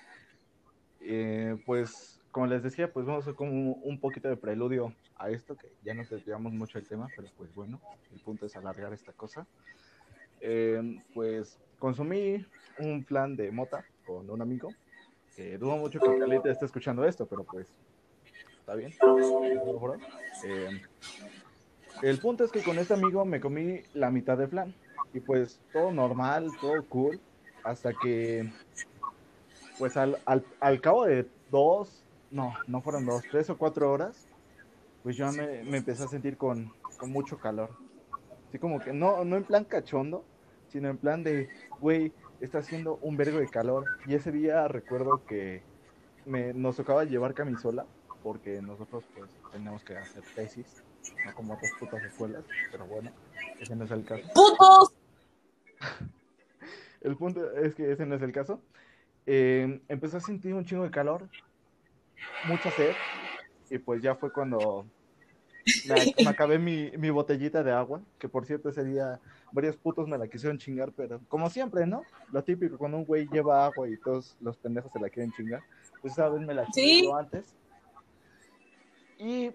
eh, 1.01 1.61
pues 1.65 2.21
como 2.31 2.47
les 2.47 2.63
decía, 2.63 2.91
pues 2.91 3.05
vamos 3.05 3.23
a 3.23 3.23
hacer 3.25 3.35
como 3.35 3.73
un 3.73 3.99
poquito 3.99 4.29
de 4.29 4.37
preludio 4.37 4.95
a 5.17 5.29
esto, 5.29 5.57
que 5.57 5.69
ya 5.83 5.93
nos 5.93 6.09
desviamos 6.09 6.53
mucho 6.53 6.77
el 6.77 6.87
tema, 6.87 7.07
pero 7.15 7.27
pues 7.37 7.53
bueno, 7.53 7.81
el 8.13 8.21
punto 8.21 8.45
es 8.45 8.55
alargar 8.55 8.93
esta 8.93 9.11
cosa. 9.11 9.45
Eh, 10.39 11.01
pues 11.13 11.59
consumí 11.79 12.45
un 12.79 13.03
plan 13.03 13.35
de 13.35 13.51
mota 13.51 13.85
con 14.05 14.29
un 14.29 14.41
amigo, 14.41 14.69
que 15.35 15.57
dudo 15.57 15.75
mucho 15.75 15.99
que 15.99 16.17
Calita 16.17 16.49
esté 16.49 16.65
escuchando 16.65 17.05
esto, 17.05 17.25
pero 17.25 17.43
pues 17.43 17.73
está 18.65 18.73
bien. 18.73 18.91
Eh, 20.43 20.81
el 22.01 22.17
punto 22.17 22.43
es 22.43 22.51
que 22.51 22.63
con 22.63 22.79
este 22.79 22.95
amigo 22.95 23.23
me 23.23 23.39
comí 23.39 23.81
la 23.93 24.09
mitad 24.09 24.37
de 24.37 24.47
plan 24.47 24.73
y 25.13 25.19
pues 25.19 25.59
todo 25.71 25.91
normal, 25.91 26.49
todo 26.59 26.83
cool, 26.89 27.19
hasta 27.63 27.93
que 27.93 28.51
pues 29.77 29.95
al, 29.97 30.17
al, 30.25 30.81
cabo 30.81 31.05
de 31.05 31.27
dos, 31.51 32.03
no, 32.31 32.53
no 32.65 32.81
fueron 32.81 33.05
dos, 33.05 33.23
tres 33.29 33.49
o 33.51 33.57
cuatro 33.57 33.91
horas, 33.91 34.27
pues 35.03 35.15
yo 35.15 35.31
me, 35.31 35.63
me 35.63 35.77
empecé 35.77 36.03
a 36.03 36.07
sentir 36.07 36.35
con, 36.35 36.73
con, 36.97 37.11
mucho 37.11 37.37
calor. 37.37 37.69
Así 38.49 38.57
como 38.57 38.79
que 38.79 38.93
no, 38.93 39.23
no 39.25 39.37
en 39.37 39.43
plan 39.43 39.63
cachondo, 39.63 40.23
sino 40.69 40.89
en 40.89 40.97
plan 40.97 41.23
de, 41.23 41.49
güey, 41.79 42.11
está 42.39 42.59
haciendo 42.59 42.97
un 43.01 43.15
vergo 43.15 43.37
de 43.37 43.47
calor. 43.47 43.85
Y 44.07 44.15
ese 44.15 44.31
día 44.31 44.67
recuerdo 44.67 45.23
que 45.27 45.61
me, 46.25 46.53
nos 46.53 46.77
tocaba 46.77 47.03
llevar 47.03 47.33
camisola, 47.33 47.85
porque 48.25 48.59
nosotros 48.59 49.03
pues 49.15 49.29
tenemos 49.51 49.83
que 49.83 49.95
hacer 49.95 50.23
tesis, 50.33 50.65
no 51.23 51.35
como 51.35 51.53
otras 51.53 51.69
putas 51.79 52.03
escuelas, 52.03 52.43
pero 52.71 52.87
bueno, 52.87 53.11
ese 53.59 53.75
no 53.75 53.85
es 53.85 53.91
el 53.91 54.03
caso. 54.03 54.23
¡Putos! 54.33 54.95
el 57.01 57.15
punto 57.17 57.51
es 57.51 57.75
que 57.75 57.91
ese 57.91 58.03
no 58.07 58.15
es 58.15 58.23
el 58.23 58.31
caso. 58.31 58.63
Eh, 59.27 59.79
empecé 59.87 60.17
a 60.17 60.21
sentir 60.21 60.55
un 60.55 60.65
chingo 60.65 60.85
de 60.85 60.89
calor, 60.89 61.29
mucha 62.47 62.71
sed, 62.71 62.93
y 63.69 63.77
pues 63.77 64.01
ya 64.01 64.15
fue 64.15 64.33
cuando 64.33 64.87
me, 66.17 66.27
acabé 66.27 66.57
mi, 66.57 66.89
mi, 66.97 67.11
botellita 67.11 67.61
de 67.61 67.73
agua, 67.73 68.01
que 68.17 68.27
por 68.27 68.47
cierto 68.47 68.69
ese 68.69 68.83
día 68.83 69.19
varios 69.51 69.77
putos 69.77 70.07
me 70.07 70.17
la 70.17 70.27
quisieron 70.27 70.57
chingar, 70.57 70.91
pero 70.93 71.21
como 71.27 71.47
siempre, 71.51 71.85
¿no? 71.85 72.01
Lo 72.31 72.43
típico, 72.43 72.79
cuando 72.79 72.97
un 72.97 73.05
güey 73.05 73.27
lleva 73.27 73.67
agua 73.67 73.87
y 73.87 73.97
todos 73.97 74.35
los 74.41 74.57
pendejos 74.57 74.91
se 74.91 74.99
la 74.99 75.11
quieren 75.11 75.31
chingar, 75.33 75.61
pues 76.01 76.13
esa 76.13 76.27
vez 76.27 76.41
me 76.41 76.55
la 76.55 76.65
chingué 76.71 77.11
antes. 77.13 77.55
Y 79.17 79.51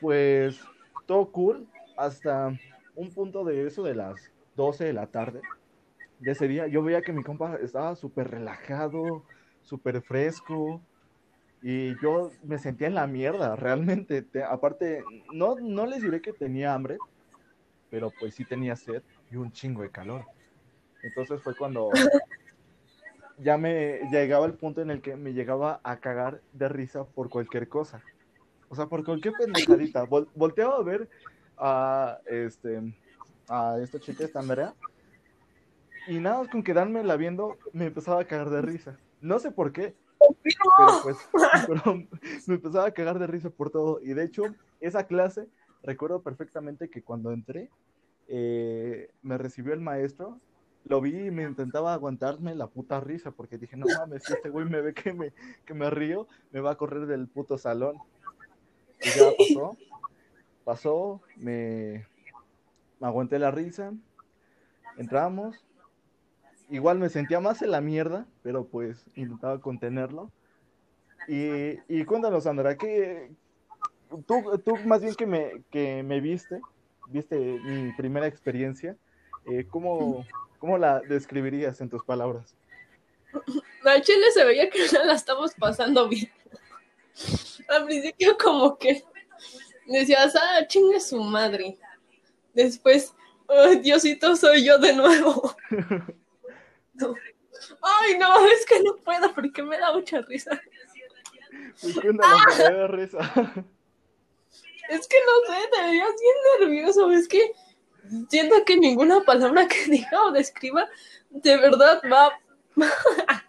pues 0.00 0.60
todo 1.06 1.30
cool 1.30 1.66
hasta 1.96 2.56
un 2.94 3.12
punto 3.12 3.44
de 3.44 3.66
eso 3.66 3.82
de 3.82 3.94
las 3.94 4.30
12 4.54 4.84
de 4.84 4.92
la 4.92 5.06
tarde 5.06 5.40
de 6.18 6.32
ese 6.32 6.48
día, 6.48 6.66
yo 6.66 6.82
veía 6.82 7.02
que 7.02 7.12
mi 7.12 7.22
compa 7.22 7.56
estaba 7.56 7.94
súper 7.94 8.30
relajado, 8.30 9.24
súper 9.62 10.02
fresco, 10.02 10.82
y 11.62 12.00
yo 12.00 12.30
me 12.42 12.58
sentía 12.58 12.88
en 12.88 12.94
la 12.94 13.06
mierda, 13.06 13.56
realmente. 13.56 14.24
aparte, 14.48 15.04
no, 15.32 15.56
no 15.56 15.86
les 15.86 16.02
diré 16.02 16.20
que 16.20 16.32
tenía 16.32 16.74
hambre, 16.74 16.98
pero 17.90 18.12
pues 18.18 18.34
sí 18.34 18.44
tenía 18.44 18.76
sed 18.76 19.02
y 19.30 19.36
un 19.36 19.52
chingo 19.52 19.82
de 19.82 19.90
calor. 19.90 20.24
Entonces 21.02 21.40
fue 21.42 21.56
cuando 21.56 21.90
ya 23.38 23.56
me 23.56 24.00
llegaba 24.10 24.46
el 24.46 24.54
punto 24.54 24.82
en 24.82 24.90
el 24.90 25.00
que 25.00 25.16
me 25.16 25.32
llegaba 25.32 25.80
a 25.84 26.00
cagar 26.00 26.42
de 26.52 26.68
risa 26.68 27.04
por 27.04 27.28
cualquier 27.28 27.68
cosa. 27.68 28.02
O 28.68 28.76
sea, 28.76 28.86
por 28.86 29.04
cualquier 29.04 29.34
pendejadita. 29.38 30.04
volteaba 30.34 30.76
a 30.76 30.82
ver 30.82 31.08
a 31.56 32.18
este 32.26 32.94
a 33.48 33.78
esta 33.80 33.98
chica, 33.98 34.24
esta 34.24 34.40
Andrea, 34.40 34.74
y 36.06 36.18
nada 36.18 36.48
con 36.50 36.62
quedármela 36.62 37.16
viendo, 37.16 37.56
me 37.72 37.86
empezaba 37.86 38.20
a 38.20 38.24
cagar 38.24 38.50
de 38.50 38.62
risa. 38.62 38.98
No 39.20 39.38
sé 39.38 39.50
por 39.50 39.72
qué, 39.72 39.94
pero 40.76 41.02
pues 41.02 41.16
me 42.46 42.54
empezaba 42.54 42.86
a 42.86 42.90
cagar 42.92 43.18
de 43.18 43.26
risa 43.26 43.50
por 43.50 43.70
todo. 43.70 44.00
Y 44.02 44.14
de 44.14 44.24
hecho, 44.24 44.44
esa 44.80 45.06
clase, 45.06 45.48
recuerdo 45.82 46.22
perfectamente 46.22 46.88
que 46.88 47.02
cuando 47.02 47.32
entré, 47.32 47.70
eh, 48.28 49.10
me 49.22 49.38
recibió 49.38 49.72
el 49.72 49.80
maestro, 49.80 50.38
lo 50.84 51.00
vi 51.00 51.26
y 51.26 51.30
me 51.30 51.42
intentaba 51.42 51.92
aguantarme 51.92 52.54
la 52.54 52.68
puta 52.68 53.00
risa, 53.00 53.30
porque 53.30 53.58
dije, 53.58 53.76
no 53.76 53.86
mames, 53.98 54.24
si 54.24 54.32
este 54.32 54.48
güey 54.48 54.66
me 54.66 54.80
ve 54.80 54.94
que 54.94 55.12
me, 55.12 55.32
que 55.64 55.74
me 55.74 55.90
río, 55.90 56.26
me 56.52 56.60
va 56.60 56.72
a 56.72 56.76
correr 56.76 57.06
del 57.06 57.28
puto 57.28 57.58
salón. 57.58 57.96
Y 59.00 59.10
ya 59.10 59.30
pasó, 59.36 59.76
pasó, 60.64 61.20
me, 61.36 62.06
aguanté 63.00 63.38
la 63.38 63.50
risa, 63.50 63.92
entramos, 64.96 65.64
igual 66.70 66.98
me 66.98 67.08
sentía 67.08 67.40
más 67.40 67.62
en 67.62 67.70
la 67.70 67.80
mierda, 67.80 68.26
pero 68.42 68.66
pues 68.66 69.04
intentaba 69.14 69.60
contenerlo. 69.60 70.30
Y, 71.28 71.78
y 71.88 72.04
cuéntanos, 72.04 72.44
Sandra, 72.44 72.76
que 72.76 73.30
tú, 74.26 74.60
tú 74.64 74.76
más 74.84 75.02
bien 75.02 75.14
que 75.14 75.26
me, 75.26 75.62
que 75.70 76.02
me 76.02 76.20
viste, 76.20 76.60
viste 77.08 77.36
mi 77.36 77.92
primera 77.92 78.26
experiencia, 78.26 78.96
eh, 79.46 79.66
¿cómo, 79.68 80.24
¿cómo, 80.58 80.78
la 80.78 81.00
describirías 81.00 81.80
en 81.80 81.88
tus 81.88 82.04
palabras? 82.04 82.54
A 83.84 84.00
Chile 84.00 84.26
se 84.32 84.44
veía 84.44 84.68
que 84.70 84.80
la 85.04 85.14
estamos 85.14 85.54
pasando 85.54 86.08
bien. 86.08 86.30
Al 87.68 87.84
principio 87.84 88.36
como 88.38 88.76
que 88.78 89.04
decías, 89.86 90.34
ah, 90.36 90.66
chingue 90.66 91.00
su 91.00 91.20
madre. 91.22 91.78
Después, 92.54 93.14
oh, 93.46 93.68
Diosito, 93.76 94.34
soy 94.36 94.64
yo 94.64 94.78
de 94.78 94.94
nuevo. 94.94 95.54
Ay, 97.82 98.18
no, 98.18 98.46
es 98.46 98.66
que 98.66 98.82
no 98.82 98.96
puedo 98.96 99.32
porque 99.34 99.62
me 99.62 99.78
da 99.78 99.92
mucha 99.92 100.20
risa. 100.22 100.60
Pues 101.80 101.96
me 102.04 102.12
da 102.12 102.86
risa. 102.88 103.18
Es 104.88 105.06
que 105.06 105.16
no 105.18 105.54
sé, 105.54 105.68
te 105.70 105.82
veías 105.82 106.14
bien 106.18 106.36
nervioso. 106.60 107.10
Es 107.10 107.28
que 107.28 107.52
siento 108.30 108.64
que 108.64 108.78
ninguna 108.78 109.20
palabra 109.20 109.68
que 109.68 109.84
diga 109.84 110.24
o 110.24 110.32
describa 110.32 110.88
de 111.30 111.56
verdad 111.58 112.00
va, 112.10 112.40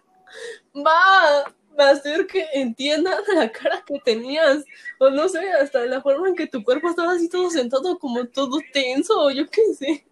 va, 0.76 1.54
va 1.78 1.88
a 1.88 1.92
hacer 1.92 2.26
que 2.26 2.46
entiendan 2.54 3.14
la 3.34 3.50
cara 3.50 3.82
que 3.86 3.98
tenías. 4.00 4.64
O 4.98 5.10
no 5.10 5.28
sé, 5.28 5.50
hasta 5.52 5.84
la 5.86 6.00
forma 6.00 6.28
en 6.28 6.34
que 6.34 6.46
tu 6.46 6.62
cuerpo 6.62 6.88
estaba 6.88 7.12
así 7.12 7.28
todo 7.28 7.50
sentado, 7.50 7.98
como 7.98 8.26
todo 8.26 8.58
tenso, 8.72 9.18
o 9.18 9.30
yo 9.30 9.46
qué 9.48 9.74
sé 9.74 10.06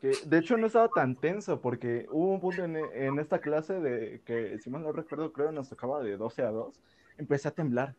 de 0.00 0.38
hecho 0.38 0.56
no 0.56 0.66
estaba 0.66 0.88
tan 0.88 1.14
tenso 1.14 1.60
porque 1.60 2.06
hubo 2.10 2.32
un 2.32 2.40
punto 2.40 2.64
en, 2.64 3.18
esta 3.18 3.40
clase 3.40 3.74
de 3.80 4.22
que, 4.24 4.58
si 4.58 4.70
mal 4.70 4.82
no 4.82 4.92
recuerdo, 4.92 5.32
creo 5.32 5.48
que 5.48 5.54
nos 5.54 5.68
tocaba 5.68 6.02
de 6.02 6.16
12 6.16 6.42
a 6.42 6.50
2, 6.50 6.80
empecé 7.18 7.48
a 7.48 7.50
temblar. 7.50 7.94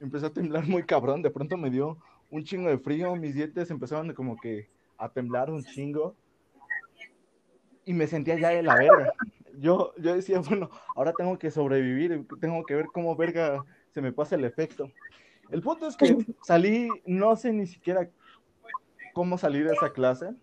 Empecé 0.00 0.26
a 0.26 0.30
temblar 0.30 0.64
muy 0.66 0.84
cabrón, 0.84 1.22
de 1.22 1.30
pronto 1.30 1.56
me 1.56 1.70
dio 1.70 1.98
un 2.30 2.44
chingo 2.44 2.68
de 2.68 2.78
frío, 2.78 3.16
mis 3.16 3.34
dientes 3.34 3.70
empezaron 3.70 4.12
como 4.14 4.36
que 4.36 4.68
a 4.96 5.08
temblar 5.08 5.50
un 5.50 5.64
chingo 5.64 6.14
y 7.84 7.92
me 7.94 8.06
sentía 8.06 8.38
ya 8.38 8.50
de 8.50 8.62
la 8.62 8.76
verga. 8.76 9.12
Yo, 9.60 9.92
yo 9.96 10.14
decía, 10.14 10.40
bueno, 10.48 10.70
ahora 10.94 11.12
tengo 11.12 11.38
que 11.38 11.50
sobrevivir, 11.50 12.26
tengo 12.40 12.64
que 12.64 12.74
ver 12.74 12.90
cómo 12.92 13.16
verga 13.16 13.64
se 13.90 14.00
me 14.00 14.12
pasa 14.12 14.36
el 14.36 14.44
efecto. 14.44 14.90
El 15.50 15.62
punto 15.62 15.88
es 15.88 15.96
que 15.96 16.16
salí, 16.42 17.02
no 17.06 17.36
sé 17.36 17.52
ni 17.52 17.66
siquiera 17.66 18.10
cómo 19.14 19.38
salir 19.38 19.66
de 19.66 19.74
esa 19.74 19.92
clase, 19.92 20.34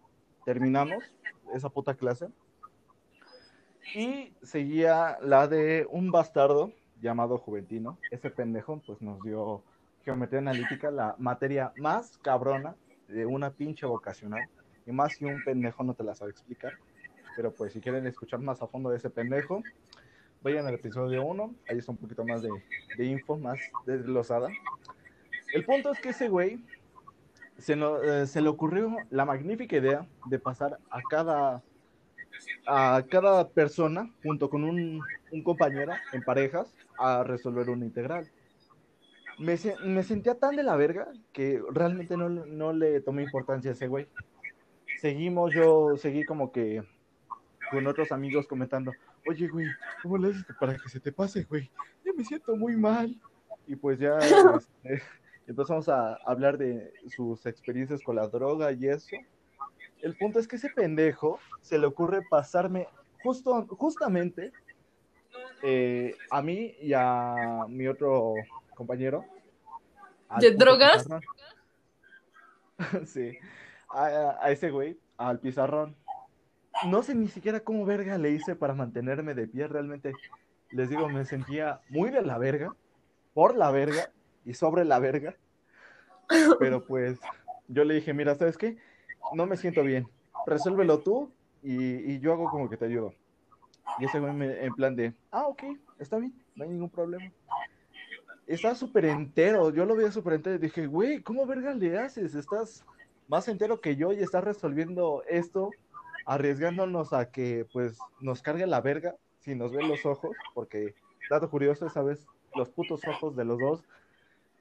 terminamos, 0.43 1.03
esa 1.53 1.69
puta 1.69 1.93
clase. 1.93 2.27
Y 3.93 4.33
seguía 4.41 5.17
la 5.21 5.47
de 5.47 5.87
un 5.89 6.11
bastardo 6.11 6.73
llamado 7.01 7.37
Juventino. 7.37 7.97
Ese 8.11 8.29
pendejo 8.29 8.81
pues 8.85 9.01
nos 9.01 9.21
dio 9.23 9.63
geometría 10.03 10.39
analítica, 10.39 10.91
la 10.91 11.15
materia 11.17 11.71
más 11.77 12.17
cabrona 12.17 12.75
de 13.07 13.25
una 13.25 13.51
pinche 13.51 13.85
vocacional. 13.85 14.49
Y 14.85 14.91
más 14.91 15.13
si 15.13 15.25
un 15.25 15.43
pendejo 15.43 15.83
no 15.83 15.93
te 15.93 16.03
la 16.03 16.15
sabe 16.15 16.31
explicar. 16.31 16.73
Pero 17.35 17.53
pues 17.53 17.73
si 17.73 17.81
quieren 17.81 18.07
escuchar 18.07 18.39
más 18.39 18.61
a 18.61 18.67
fondo 18.67 18.89
de 18.89 18.97
ese 18.97 19.09
pendejo, 19.09 19.61
vayan 20.41 20.67
al 20.67 20.75
episodio 20.75 21.25
1. 21.25 21.55
Ahí 21.69 21.77
está 21.77 21.91
un 21.91 21.97
poquito 21.97 22.23
más 22.23 22.41
de, 22.41 22.49
de 22.97 23.05
info, 23.05 23.37
más 23.37 23.59
desglosada. 23.85 24.49
El 25.53 25.65
punto 25.65 25.91
es 25.91 25.99
que 25.99 26.09
ese 26.09 26.29
güey 26.29 26.59
se, 27.57 27.75
no, 27.75 28.01
eh, 28.01 28.27
se, 28.27 28.41
le 28.41 28.49
ocurrió 28.49 28.95
la 29.09 29.25
magnífica 29.25 29.77
idea 29.77 30.05
de 30.25 30.39
pasar 30.39 30.77
a 30.89 31.01
cada, 31.09 31.63
a 32.67 33.03
cada 33.09 33.49
persona, 33.49 34.13
junto 34.23 34.49
con 34.49 34.63
un, 34.63 35.01
un 35.31 35.43
compañero 35.43 35.93
en 36.13 36.21
parejas, 36.23 36.73
a 36.97 37.23
resolver 37.23 37.69
una 37.69 37.85
integral. 37.85 38.29
Me, 39.39 39.57
me, 39.83 40.03
sentía 40.03 40.35
tan 40.35 40.55
de 40.55 40.63
la 40.63 40.75
verga 40.75 41.07
que 41.33 41.61
realmente 41.71 42.15
no, 42.15 42.29
no 42.29 42.71
le 42.71 43.01
tomé 43.01 43.23
importancia 43.23 43.71
a 43.71 43.73
ese 43.73 43.87
güey. 43.87 44.07
Seguimos, 44.99 45.53
yo 45.53 45.97
seguí 45.97 46.23
como 46.23 46.51
que 46.51 46.83
con 47.75 47.87
otros 47.87 48.13
amigos 48.13 48.47
comentando, 48.47 48.93
oye, 49.27 49.49
güey, 49.49 49.67
¿cómo 50.01 50.17
le 50.17 50.29
haces 50.29 50.45
para 50.57 50.77
que 50.77 50.87
se 50.87 51.01
te 51.01 51.11
pase, 51.11 51.43
güey? 51.43 51.69
Yo 52.05 52.13
me 52.13 52.23
siento 52.23 52.55
muy 52.55 52.77
mal. 52.77 53.13
Y 53.67 53.75
pues 53.75 53.99
ya 53.99 54.17
este, 54.17 55.03
empezamos 55.47 55.89
a 55.89 56.13
hablar 56.25 56.57
de 56.57 56.93
sus 57.13 57.45
experiencias 57.45 58.01
con 58.01 58.15
la 58.15 58.29
droga 58.29 58.71
y 58.71 58.87
eso. 58.87 59.17
El 60.01 60.15
punto 60.15 60.39
es 60.39 60.47
que 60.47 60.55
ese 60.55 60.69
pendejo 60.69 61.37
se 61.59 61.77
le 61.77 61.85
ocurre 61.85 62.21
pasarme 62.29 62.87
justo, 63.21 63.67
justamente 63.71 64.53
eh, 65.61 66.15
a 66.31 66.41
mí 66.41 66.75
y 66.79 66.93
a 66.93 67.65
mi 67.67 67.87
otro 67.87 68.35
compañero. 68.73 69.25
¿De 70.39 70.51
drogas? 70.51 71.09
sí, 73.05 73.37
a, 73.89 74.37
a 74.39 74.51
ese 74.51 74.71
güey, 74.71 74.97
al 75.17 75.39
pizarrón 75.39 75.97
no 76.83 77.03
sé 77.03 77.15
ni 77.15 77.27
siquiera 77.27 77.59
cómo 77.59 77.85
verga 77.85 78.17
le 78.17 78.31
hice 78.31 78.55
para 78.55 78.73
mantenerme 78.73 79.33
de 79.33 79.47
pie. 79.47 79.67
Realmente, 79.67 80.13
les 80.71 80.89
digo, 80.89 81.07
me 81.09 81.25
sentía 81.25 81.79
muy 81.89 82.11
de 82.11 82.21
la 82.21 82.37
verga, 82.37 82.75
por 83.33 83.55
la 83.55 83.71
verga 83.71 84.11
y 84.43 84.53
sobre 84.53 84.85
la 84.85 84.99
verga. 84.99 85.35
Pero 86.59 86.85
pues 86.85 87.19
yo 87.67 87.83
le 87.83 87.95
dije, 87.95 88.13
mira, 88.13 88.35
¿sabes 88.35 88.57
qué? 88.57 88.77
No 89.33 89.45
me 89.45 89.57
siento 89.57 89.83
bien. 89.83 90.07
Resuélvelo 90.45 90.99
tú 90.99 91.31
y, 91.63 92.19
yo 92.19 92.33
hago 92.33 92.49
como 92.49 92.69
que 92.69 92.77
te 92.77 92.85
ayudo. 92.85 93.13
Y 93.99 94.05
ese 94.05 94.19
güey 94.19 94.33
me, 94.33 94.63
en 94.63 94.73
plan 94.73 94.95
de, 94.95 95.13
ah, 95.31 95.47
ok, 95.47 95.63
está 95.99 96.17
bien, 96.17 96.33
no 96.55 96.63
hay 96.63 96.71
ningún 96.71 96.89
problema. 96.89 97.31
Está 98.47 98.75
súper 98.75 99.05
entero, 99.05 99.71
yo 99.71 99.85
lo 99.85 99.95
veía 99.95 100.11
súper 100.11 100.33
entero. 100.33 100.59
Dije, 100.59 100.85
güey, 100.85 101.21
¿cómo 101.21 101.45
verga 101.45 101.73
le 101.73 101.97
haces? 101.97 102.35
Estás 102.35 102.85
más 103.27 103.47
entero 103.47 103.81
que 103.81 103.95
yo 103.95 104.13
y 104.13 104.21
estás 104.21 104.43
resolviendo 104.43 105.23
esto 105.27 105.71
arriesgándonos 106.25 107.13
a 107.13 107.31
que 107.31 107.67
pues 107.71 107.97
nos 108.19 108.41
cargue 108.41 108.65
la 108.65 108.81
verga 108.81 109.15
si 109.39 109.55
nos 109.55 109.71
ven 109.71 109.87
los 109.87 110.05
ojos, 110.05 110.35
porque 110.53 110.95
dato 111.29 111.49
curioso, 111.49 111.85
esa 111.85 112.01
vez 112.01 112.25
los 112.55 112.69
putos 112.69 113.01
ojos 113.07 113.35
de 113.35 113.45
los 113.45 113.59
dos 113.59 113.83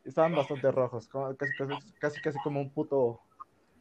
estaban 0.04 0.35
bastante 0.35 0.71
rojos, 0.71 1.09
casi 1.38 1.52
casi, 1.99 2.21
casi, 2.21 2.38
como 2.40 2.61
un 2.61 2.71
puto 2.71 3.21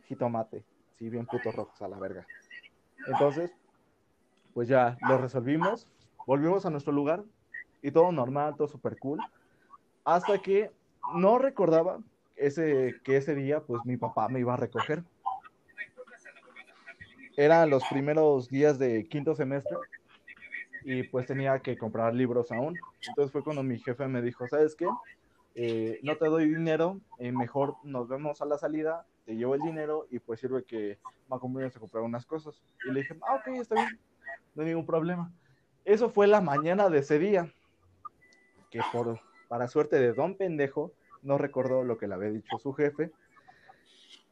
jitomate, 0.08 0.64
sí, 0.98 1.10
bien 1.10 1.26
putos 1.26 1.54
rojos 1.54 1.82
a 1.82 1.90
la 1.90 2.00
verga. 2.00 2.26
Entonces, 3.08 3.52
pues 4.54 4.70
ya 4.70 4.98
lo 5.02 5.18
resolvimos, 5.18 5.90
volvimos 6.26 6.66
a 6.66 6.70
nuestro 6.70 6.94
lugar 6.94 7.24
y 7.82 7.92
todo 7.92 8.14
normal, 8.14 8.56
todo 8.56 8.70
super 8.70 8.98
cool, 9.00 9.20
hasta 10.06 10.38
que 10.38 10.72
no 11.16 11.38
recordaba 11.38 12.00
ese, 12.38 12.96
que 13.04 13.18
ese 13.18 13.36
día 13.36 13.62
pues 13.62 13.82
mi 13.86 13.98
papá 13.98 14.30
me 14.30 14.40
iba 14.40 14.54
a 14.54 14.58
recoger 14.58 15.04
eran 17.36 17.70
los 17.70 17.84
primeros 17.86 18.48
días 18.50 18.78
de 18.78 19.08
quinto 19.08 19.36
semestre 19.36 19.78
y 20.84 21.04
pues 21.04 21.26
tenía 21.26 21.60
que 21.60 21.78
comprar 21.78 22.14
libros 22.14 22.52
aún. 22.52 22.78
Entonces 23.08 23.32
fue 23.32 23.44
cuando 23.44 23.64
mi 23.64 23.80
jefe 23.80 24.08
me 24.08 24.22
dijo, 24.22 24.48
¿sabes 24.48 24.76
qué? 24.76 24.88
Eh, 25.56 26.00
no 26.04 26.18
te 26.18 26.26
doy 26.26 26.50
dinero, 26.50 27.00
eh, 27.20 27.32
mejor 27.32 27.76
nos 27.84 28.08
vemos 28.08 28.42
a 28.42 28.46
la 28.46 28.58
salida, 28.58 29.06
te 29.26 29.36
llevo 29.36 29.56
el 29.56 29.62
dinero 29.62 30.08
y 30.10 30.20
pues 30.20 30.40
sirve 30.40 30.64
que 30.64 31.00
me 31.30 31.36
acompañes 31.36 31.76
a 31.76 31.80
comprar 31.80 32.04
unas 32.04 32.26
cosas. 32.26 32.62
Y 32.88 32.92
le 32.92 33.02
dije, 33.02 33.16
ah, 33.28 33.36
ok, 33.36 33.48
está 33.60 33.76
bien, 33.76 34.00
no 34.56 34.64
hay 34.64 34.70
ningún 34.70 34.86
problema. 34.86 35.32
Eso 35.86 36.10
fue 36.10 36.28
la 36.28 36.42
mañana 36.42 36.90
de 36.90 37.00
ese 37.00 37.20
día, 37.20 37.54
que 38.70 38.82
por, 38.92 39.20
para 39.48 39.68
suerte 39.68 40.00
de 40.00 40.14
don 40.14 40.36
pendejo, 40.36 40.94
no 41.22 41.38
recordó 41.38 41.84
lo 41.84 41.98
que 41.98 42.08
le 42.08 42.16
había 42.16 42.32
dicho 42.32 42.58
su 42.58 42.74
jefe. 42.74 43.12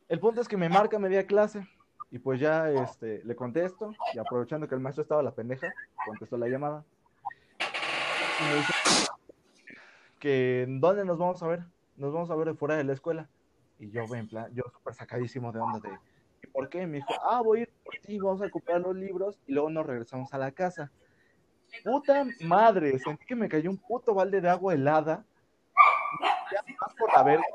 El 0.10 0.20
punto 0.20 0.42
es 0.42 0.48
que 0.48 0.58
me 0.58 0.70
marca 0.70 1.00
media 1.00 1.26
clase 1.26 1.66
y 2.12 2.20
pues 2.20 2.42
ya 2.42 2.70
este, 2.70 3.24
le 3.24 3.36
contesto 3.36 3.94
y 4.14 4.20
aprovechando 4.20 4.68
que 4.68 4.76
el 4.76 4.82
maestro 4.82 5.02
estaba 5.02 5.24
la 5.24 5.32
pendeja, 5.32 5.74
contestó 6.06 6.38
la 6.38 6.50
llamada. 6.50 6.84
Y 7.60 8.44
me 8.44 8.56
dice 8.56 8.74
que 10.20 10.66
¿dónde 10.68 11.06
nos 11.06 11.18
vamos 11.18 11.42
a 11.42 11.48
ver? 11.48 11.62
Nos 11.96 12.14
vamos 12.14 12.30
a 12.30 12.36
ver 12.36 12.54
fuera 12.56 12.76
de 12.76 12.84
la 12.84 12.94
escuela. 12.94 13.30
Y 13.80 13.90
yo, 13.90 14.04
en 14.14 14.28
plan, 14.28 14.54
yo 14.54 14.64
súper 14.72 14.94
sacadísimo 14.94 15.52
de 15.52 15.60
onda 15.60 15.80
de, 15.80 15.98
¿y 16.44 16.48
por 16.48 16.70
qué? 16.70 16.86
Me 16.86 16.98
dijo, 16.98 17.14
ah, 17.24 17.42
voy 17.42 17.60
a 17.60 17.62
ir 17.64 17.74
por 17.84 17.96
ti, 17.96 18.20
vamos 18.20 18.42
a 18.42 18.50
comprar 18.50 18.82
los 18.82 18.96
libros 18.96 19.40
y 19.48 19.54
luego 19.54 19.70
nos 19.70 19.86
regresamos 19.86 20.34
a 20.34 20.38
la 20.38 20.52
casa. 20.52 20.92
Puta 21.84 22.26
madre, 22.42 23.00
sentí 23.00 23.26
que 23.26 23.36
me 23.36 23.48
cayó 23.48 23.70
un 23.70 23.78
puto 23.78 24.14
balde 24.14 24.42
de 24.42 24.50
agua 24.50 24.74
helada. 24.74 25.26
más 26.82 26.94
por 27.00 27.14
la 27.14 27.24
verga, 27.24 27.46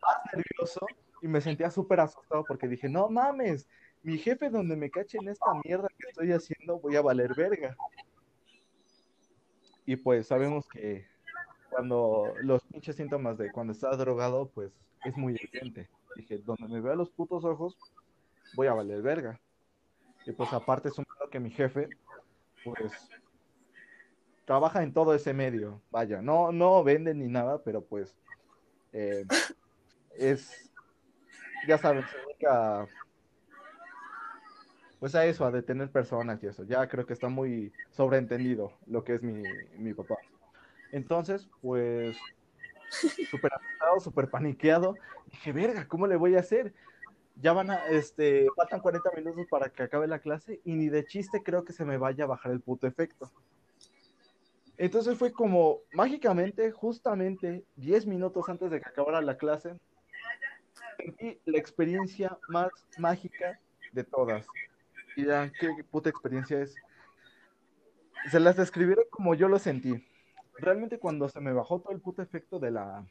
más 0.00 0.32
nervioso 0.32 0.86
y 1.20 1.28
me 1.28 1.40
sentía 1.40 1.70
súper 1.70 2.00
asustado 2.00 2.44
porque 2.44 2.68
dije, 2.68 2.88
no 2.88 3.08
mames, 3.08 3.66
mi 4.06 4.18
jefe 4.18 4.50
donde 4.50 4.76
me 4.76 4.88
cache 4.88 5.18
en 5.20 5.28
esta 5.28 5.46
mierda 5.64 5.88
que 5.98 6.06
estoy 6.06 6.30
haciendo, 6.30 6.78
voy 6.78 6.94
a 6.94 7.02
valer 7.02 7.34
verga. 7.34 7.76
Y 9.84 9.96
pues 9.96 10.28
sabemos 10.28 10.64
que 10.68 11.08
cuando 11.70 12.32
los 12.40 12.62
pinches 12.66 12.94
síntomas 12.94 13.36
de 13.36 13.50
cuando 13.50 13.72
estás 13.72 13.98
drogado, 13.98 14.48
pues 14.54 14.70
es 15.04 15.16
muy 15.16 15.34
evidente. 15.34 15.90
Dije, 16.14 16.38
donde 16.38 16.68
me 16.68 16.80
vea 16.80 16.94
los 16.94 17.10
putos 17.10 17.44
ojos, 17.44 17.76
voy 18.54 18.68
a 18.68 18.74
valer 18.74 19.02
verga. 19.02 19.40
Y 20.24 20.30
pues 20.30 20.52
aparte 20.52 20.88
es 20.88 20.98
un 20.98 21.04
que 21.28 21.40
mi 21.40 21.50
jefe, 21.50 21.88
pues 22.64 22.92
trabaja 24.44 24.84
en 24.84 24.92
todo 24.92 25.14
ese 25.14 25.34
medio. 25.34 25.82
Vaya, 25.90 26.22
no, 26.22 26.52
no 26.52 26.84
vende 26.84 27.12
ni 27.12 27.26
nada, 27.26 27.60
pero 27.60 27.84
pues 27.84 28.16
eh, 28.92 29.26
es, 30.16 30.70
ya 31.66 31.76
saben, 31.76 32.04
se 32.06 32.18
dedica 32.18 32.86
pues 35.00 35.14
a 35.14 35.26
eso, 35.26 35.44
a 35.44 35.50
detener 35.50 35.90
personas 35.90 36.42
y 36.42 36.46
eso. 36.46 36.64
Ya 36.64 36.86
creo 36.88 37.06
que 37.06 37.12
está 37.12 37.28
muy 37.28 37.72
sobreentendido 37.90 38.72
lo 38.86 39.04
que 39.04 39.14
es 39.14 39.22
mi, 39.22 39.42
mi 39.76 39.92
papá. 39.94 40.16
Entonces, 40.92 41.48
pues, 41.60 42.16
súper 43.30 43.52
asustado, 43.54 44.00
súper 44.00 44.30
paniqueado. 44.30 44.94
Dije, 45.30 45.52
verga, 45.52 45.86
¿cómo 45.86 46.06
le 46.06 46.16
voy 46.16 46.36
a 46.36 46.40
hacer? 46.40 46.72
Ya 47.36 47.52
van 47.52 47.70
a, 47.70 47.86
este, 47.88 48.46
faltan 48.56 48.80
40 48.80 49.10
minutos 49.16 49.46
para 49.50 49.68
que 49.68 49.82
acabe 49.82 50.06
la 50.06 50.20
clase 50.20 50.60
y 50.64 50.74
ni 50.74 50.88
de 50.88 51.04
chiste 51.04 51.42
creo 51.42 51.64
que 51.64 51.74
se 51.74 51.84
me 51.84 51.98
vaya 51.98 52.24
a 52.24 52.28
bajar 52.28 52.52
el 52.52 52.60
puto 52.60 52.86
efecto. 52.86 53.30
Entonces 54.78 55.18
fue 55.18 55.32
como, 55.32 55.80
mágicamente, 55.92 56.70
justamente 56.70 57.64
10 57.76 58.06
minutos 58.06 58.48
antes 58.48 58.70
de 58.70 58.80
que 58.80 58.88
acabara 58.88 59.20
la 59.20 59.36
clase, 59.36 59.78
sentí 60.98 61.40
la 61.46 61.58
experiencia 61.58 62.38
más 62.48 62.70
mágica 62.98 63.58
de 63.92 64.04
todas 64.04 64.46
qué 65.24 65.84
puta 65.90 66.10
experiencia 66.10 66.60
es. 66.60 66.74
Se 68.30 68.40
las 68.40 68.56
describiré 68.56 69.08
como 69.08 69.34
yo 69.34 69.48
lo 69.48 69.58
sentí. 69.58 70.04
Realmente 70.58 70.98
cuando 70.98 71.28
se 71.28 71.40
me 71.40 71.52
bajó 71.52 71.80
todo 71.80 71.92
el 71.92 72.00
puto 72.00 72.22
efecto 72.22 72.58
de 72.58 72.70
la, 72.70 73.06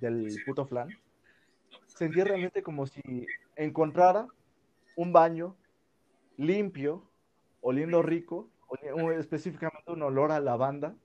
del 0.00 0.36
puto 0.44 0.66
flan, 0.66 0.88
sentí 1.86 2.20
realmente 2.22 2.62
como 2.62 2.86
si 2.86 3.00
encontrara 3.56 4.26
un 4.96 5.12
baño 5.12 5.56
limpio, 6.36 7.08
oliendo 7.60 8.02
rico, 8.02 8.50
específicamente 9.16 9.92
un 9.92 10.02
olor 10.02 10.32
a 10.32 10.40
lavanda, 10.40 10.96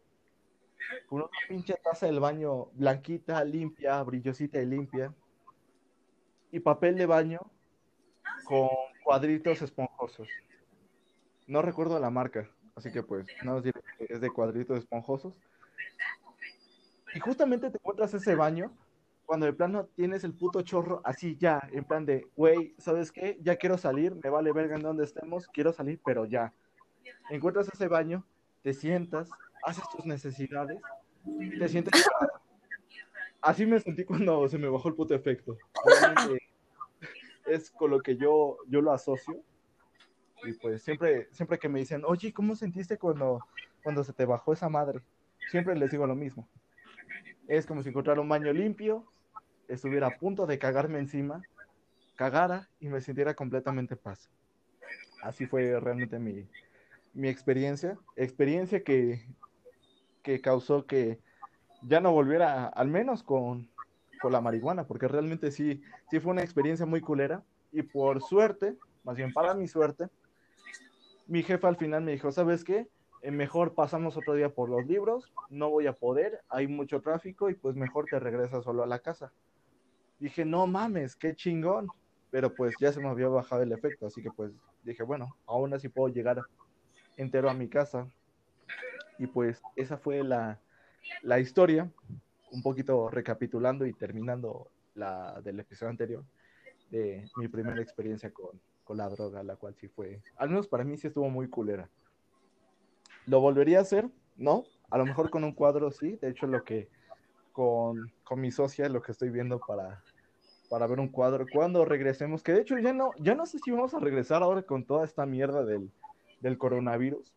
con 1.08 1.22
una 1.22 1.30
pinche 1.48 1.76
taza 1.84 2.08
del 2.08 2.20
baño 2.20 2.66
blanquita, 2.74 3.44
limpia, 3.44 4.02
brillosita 4.04 4.60
y 4.62 4.66
limpia, 4.66 5.14
y 6.52 6.60
papel 6.60 6.98
de 6.98 7.06
baño 7.06 7.40
con 8.46 8.70
cuadritos 9.04 9.62
esponjosos. 9.62 10.28
No 11.48 11.62
recuerdo 11.62 12.00
la 12.00 12.10
marca, 12.10 12.50
así 12.76 12.92
que 12.92 13.04
pues 13.04 13.28
no 13.44 13.58
es 14.00 14.22
de 14.22 14.30
cuadritos 14.30 14.80
esponjosos. 14.80 15.34
Y 17.14 17.20
justamente 17.20 17.70
te 17.70 17.78
encuentras 17.78 18.14
ese 18.14 18.36
baño 18.36 18.72
cuando 19.26 19.46
de 19.46 19.54
plano 19.54 19.86
tienes 19.96 20.24
el 20.24 20.34
puto 20.34 20.64
chorro 20.64 21.02
así 21.04 21.38
ya, 21.38 21.62
en 21.72 21.84
plan 21.84 22.04
de, 22.04 22.28
güey, 22.36 22.74
¿sabes 22.80 23.12
qué? 23.12 23.38
Ya 23.42 23.58
quiero 23.58 23.78
salir, 23.78 24.16
me 24.24 24.30
vale 24.30 24.52
verga 24.52 24.76
en 24.76 24.82
donde 24.82 25.04
estemos, 25.04 25.48
quiero 25.48 25.72
salir, 25.72 26.02
pero 26.04 26.26
ya. 26.26 26.52
Encuentras 27.30 27.70
ese 27.72 27.88
baño, 27.88 28.26
te 28.64 28.74
sientas, 28.74 29.30
haces 29.64 29.84
tus 29.96 30.06
necesidades, 30.06 30.82
te 31.60 31.68
sientes... 31.70 32.10
Así 33.42 33.66
me 33.66 33.80
sentí 33.80 34.04
cuando 34.04 34.48
se 34.50 34.58
me 34.58 34.68
bajó 34.68 34.90
el 34.90 34.96
puto 34.96 35.14
efecto. 35.14 35.56
Es 37.50 37.72
con 37.72 37.92
lo 37.92 38.02
que 38.02 38.16
yo, 38.18 38.58
yo 38.68 38.82
lo 38.82 38.92
asocio. 38.92 39.44
Y 40.44 40.54
pues 40.54 40.84
siempre, 40.84 41.28
siempre 41.32 41.60
que 41.60 41.70
me 41.70 41.80
dicen, 41.80 42.04
oye, 42.06 42.32
¿cómo 42.32 42.56
sentiste 42.56 42.98
cuando, 42.98 43.40
cuando 43.84 44.04
se 44.04 44.14
te 44.14 44.26
bajó 44.26 44.54
esa 44.54 44.70
madre? 44.70 45.02
Siempre 45.52 45.76
les 45.76 45.92
digo 45.92 46.08
lo 46.08 46.16
mismo. 46.16 46.48
Es 47.48 47.66
como 47.66 47.84
si 47.84 47.90
encontrara 47.90 48.22
un 48.22 48.30
baño 48.30 48.54
limpio, 48.54 49.06
estuviera 49.68 50.08
a 50.08 50.18
punto 50.18 50.46
de 50.46 50.60
cagarme 50.60 51.00
encima, 51.00 51.42
cagara 52.16 52.70
y 52.80 52.88
me 52.88 53.02
sintiera 53.02 53.34
completamente 53.34 53.96
paz. 53.96 54.30
Así 55.22 55.46
fue 55.46 55.80
realmente 55.80 56.20
mi, 56.20 56.48
mi 57.14 57.28
experiencia. 57.28 57.98
Experiencia 58.16 58.84
que, 58.84 59.26
que 60.24 60.40
causó 60.42 60.86
que 60.86 61.20
ya 61.82 62.00
no 62.00 62.12
volviera, 62.12 62.68
al 62.68 62.88
menos 62.88 63.24
con, 63.24 63.70
con 64.22 64.32
la 64.32 64.42
marihuana, 64.42 64.86
porque 64.86 65.08
realmente 65.08 65.52
sí, 65.52 65.82
sí 66.10 66.20
fue 66.20 66.32
una 66.32 66.42
experiencia 66.42 66.86
muy 66.86 67.02
culera. 67.02 67.44
Y 67.72 67.82
por 67.84 68.22
suerte, 68.22 68.76
más 69.04 69.18
bien 69.18 69.34
para 69.34 69.54
mi 69.54 69.68
suerte, 69.68 70.10
mi 71.28 71.44
jefa 71.44 71.68
al 71.68 71.78
final 71.78 72.04
me 72.04 72.12
dijo, 72.12 72.32
¿sabes 72.32 72.64
qué? 72.64 72.88
Eh, 73.22 73.32
mejor 73.32 73.76
pasamos 73.76 74.18
otro 74.18 74.34
día 74.34 74.50
por 74.50 74.70
los 74.70 74.86
libros, 74.86 75.32
no 75.50 75.70
voy 75.70 75.88
a 75.88 75.94
poder, 75.94 76.42
hay 76.50 76.68
mucho 76.68 77.02
tráfico 77.02 77.50
y 77.50 77.54
pues 77.54 77.76
mejor 77.76 78.06
te 78.06 78.20
regresas 78.20 78.64
solo 78.64 78.84
a 78.84 78.88
la 78.88 79.00
casa. 79.00 79.32
Dije, 80.20 80.46
no 80.46 80.68
mames, 80.68 81.16
qué 81.16 81.36
chingón, 81.36 81.88
pero 82.32 82.54
pues 82.54 82.76
ya 82.80 82.92
se 82.92 83.00
me 83.00 83.10
había 83.10 83.28
bajado 83.28 83.62
el 83.62 83.72
efecto, 83.72 84.08
así 84.08 84.22
que 84.22 84.32
pues 84.32 84.52
dije, 84.84 85.04
bueno, 85.04 85.36
aún 85.46 85.74
así 85.74 85.90
puedo 85.90 86.14
llegar 86.14 86.42
entero 87.18 87.50
a 87.50 87.54
mi 87.54 87.68
casa. 87.68 88.08
Y 89.18 89.28
pues 89.28 89.62
esa 89.76 89.98
fue 89.98 90.24
la, 90.24 90.60
la 91.22 91.40
historia, 91.40 91.92
un 92.52 92.62
poquito 92.62 93.10
recapitulando 93.10 93.86
y 93.86 93.94
terminando 93.94 94.70
la 94.96 95.42
del 95.42 95.60
episodio 95.60 95.92
anterior, 95.92 96.24
de 96.90 97.26
mi 97.38 97.48
primera 97.48 97.82
experiencia 97.82 98.32
con, 98.32 98.60
con 98.84 98.98
la 98.98 99.10
droga, 99.10 99.44
la 99.44 99.56
cual 99.56 99.76
sí 99.76 99.88
fue, 99.88 100.22
al 100.38 100.50
menos 100.50 100.68
para 100.68 100.84
mí 100.84 100.98
sí 100.98 101.08
estuvo 101.08 101.30
muy 101.30 101.48
culera. 101.48 101.90
¿Lo 103.26 103.40
volvería 103.40 103.80
a 103.80 103.82
hacer? 103.82 104.10
No, 104.36 104.64
a 104.90 104.98
lo 104.98 105.06
mejor 105.06 105.30
con 105.30 105.44
un 105.44 105.54
cuadro 105.54 105.92
sí, 105.92 106.18
de 106.22 106.30
hecho 106.30 106.48
lo 106.48 106.64
que 106.64 106.90
con, 107.52 108.12
con 108.24 108.40
mi 108.40 108.52
socia 108.52 108.90
lo 108.90 109.02
que 109.02 109.12
estoy 109.12 109.30
viendo 109.30 109.60
para, 109.60 110.02
para 110.70 110.88
ver 110.88 111.00
un 111.00 111.10
cuadro 111.10 111.46
cuando 111.52 111.86
regresemos, 111.86 112.42
que 112.42 112.54
de 112.54 112.62
hecho 112.62 112.78
ya 112.78 112.94
no, 112.94 113.12
ya 113.20 113.36
no 113.36 113.46
sé 113.46 113.60
si 113.60 113.72
vamos 113.72 113.94
a 113.94 114.00
regresar 114.00 114.42
ahora 114.42 114.64
con 114.64 114.86
toda 114.86 115.06
esta 115.06 115.26
mierda 115.26 115.64
del, 115.66 115.92
del 116.40 116.58
coronavirus, 116.58 117.34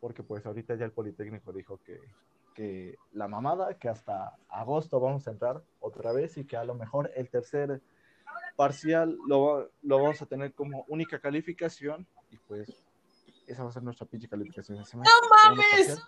porque 0.00 0.22
pues 0.22 0.46
ahorita 0.46 0.74
ya 0.76 0.84
el 0.84 0.92
Politécnico 0.92 1.52
dijo 1.52 1.78
que, 1.84 1.98
que 2.58 2.98
la 3.12 3.28
mamada, 3.28 3.78
que 3.78 3.88
hasta 3.88 4.36
agosto 4.48 4.98
vamos 4.98 5.28
a 5.28 5.30
entrar 5.30 5.62
otra 5.78 6.10
vez 6.10 6.36
y 6.38 6.44
que 6.44 6.56
a 6.56 6.64
lo 6.64 6.74
mejor 6.74 7.08
el 7.14 7.30
tercer 7.30 7.80
parcial 8.56 9.16
lo, 9.28 9.70
lo 9.82 10.02
vamos 10.02 10.20
a 10.22 10.26
tener 10.26 10.52
como 10.54 10.84
única 10.88 11.20
calificación 11.20 12.04
y 12.32 12.36
pues 12.36 12.82
esa 13.46 13.62
va 13.62 13.68
a 13.68 13.72
ser 13.72 13.84
nuestra 13.84 14.08
pinche 14.08 14.28
calificación 14.28 14.76
de 14.76 14.84
semana. 14.84 15.08
¡No 15.08 15.54
mames! 15.54 16.02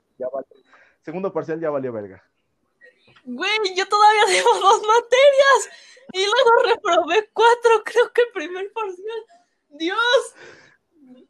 Segundo 1.02 1.32
parcial 1.32 1.60
ya 1.60 1.70
valió 1.70 1.92
verga. 1.92 2.20
Güey, 3.22 3.76
yo 3.76 3.86
todavía 3.86 4.24
debo 4.26 4.52
dos 4.58 4.80
materias 4.80 5.70
y 6.14 6.24
luego 6.24 6.74
reprobé 6.74 7.30
cuatro, 7.32 7.84
creo 7.84 8.12
que 8.12 8.22
el 8.22 8.32
primer 8.32 8.72
parcial. 8.72 9.24
Dios, 9.68 10.34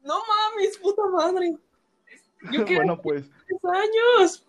no 0.01 0.23
mames, 0.27 0.79
puta 0.79 1.03
madre. 1.09 1.59
Yo 2.53 2.65
quiero 2.65 2.85
bueno, 2.87 3.03
pues. 3.03 3.31
años. 3.63 4.47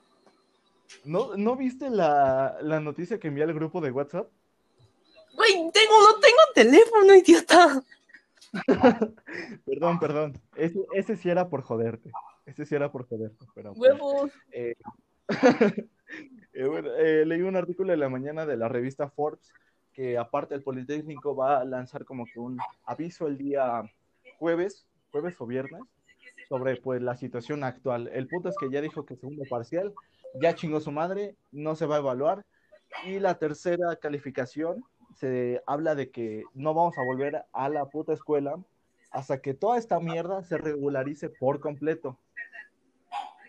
¿No, 1.05 1.35
¿No 1.37 1.55
viste 1.55 1.89
la, 1.89 2.57
la 2.61 2.79
noticia 2.79 3.19
que 3.19 3.27
envié 3.27 3.43
al 3.43 3.53
grupo 3.53 3.81
de 3.81 3.91
WhatsApp? 3.91 4.29
Güey, 5.35 5.53
tengo, 5.71 6.01
no 6.01 6.19
tengo 6.19 6.39
teléfono, 6.53 7.15
idiota. 7.15 7.83
perdón, 9.65 9.99
perdón. 9.99 10.41
Ese, 10.55 10.79
ese, 10.93 11.15
sí 11.15 11.29
era 11.29 11.49
por 11.49 11.61
joderte. 11.61 12.11
Ese 12.45 12.65
sí 12.65 12.75
era 12.75 12.91
por 12.91 13.07
joderte. 13.07 13.45
Pero, 13.55 13.73
pues, 13.73 13.93
Huevos. 13.93 14.31
Eh, 14.51 14.75
eh, 16.53 16.65
bueno, 16.65 16.89
eh, 16.97 17.25
leí 17.25 17.41
un 17.41 17.55
artículo 17.55 17.91
de 17.91 17.97
la 17.97 18.09
mañana 18.09 18.45
de 18.45 18.57
la 18.57 18.67
revista 18.67 19.09
Forbes 19.09 19.51
que 19.93 20.17
aparte 20.17 20.55
el 20.55 20.63
Politécnico 20.63 21.35
va 21.35 21.59
a 21.59 21.65
lanzar 21.65 22.05
como 22.05 22.25
que 22.25 22.39
un 22.39 22.57
aviso 22.85 23.27
el 23.27 23.37
día 23.37 23.83
jueves, 24.37 24.85
jueves 25.11 25.35
o 25.39 25.45
viernes, 25.45 25.81
sobre 26.47 26.77
pues 26.77 27.01
la 27.01 27.17
situación 27.17 27.63
actual. 27.63 28.09
El 28.13 28.27
punto 28.27 28.49
es 28.49 28.55
que 28.57 28.69
ya 28.69 28.81
dijo 28.81 29.05
que 29.05 29.15
segundo 29.15 29.43
parcial, 29.49 29.93
ya 30.39 30.55
chingó 30.55 30.79
su 30.79 30.91
madre, 30.91 31.35
no 31.51 31.75
se 31.75 31.85
va 31.85 31.95
a 31.95 31.99
evaluar. 31.99 32.45
Y 33.05 33.19
la 33.19 33.37
tercera 33.39 33.95
calificación 33.95 34.83
se 35.15 35.61
habla 35.65 35.95
de 35.95 36.09
que 36.11 36.43
no 36.53 36.73
vamos 36.73 36.97
a 36.97 37.03
volver 37.03 37.43
a 37.51 37.69
la 37.69 37.85
puta 37.85 38.13
escuela 38.13 38.57
hasta 39.11 39.41
que 39.41 39.53
toda 39.53 39.77
esta 39.77 39.99
mierda 39.99 40.43
se 40.43 40.57
regularice 40.57 41.29
por 41.29 41.59
completo. 41.59 42.17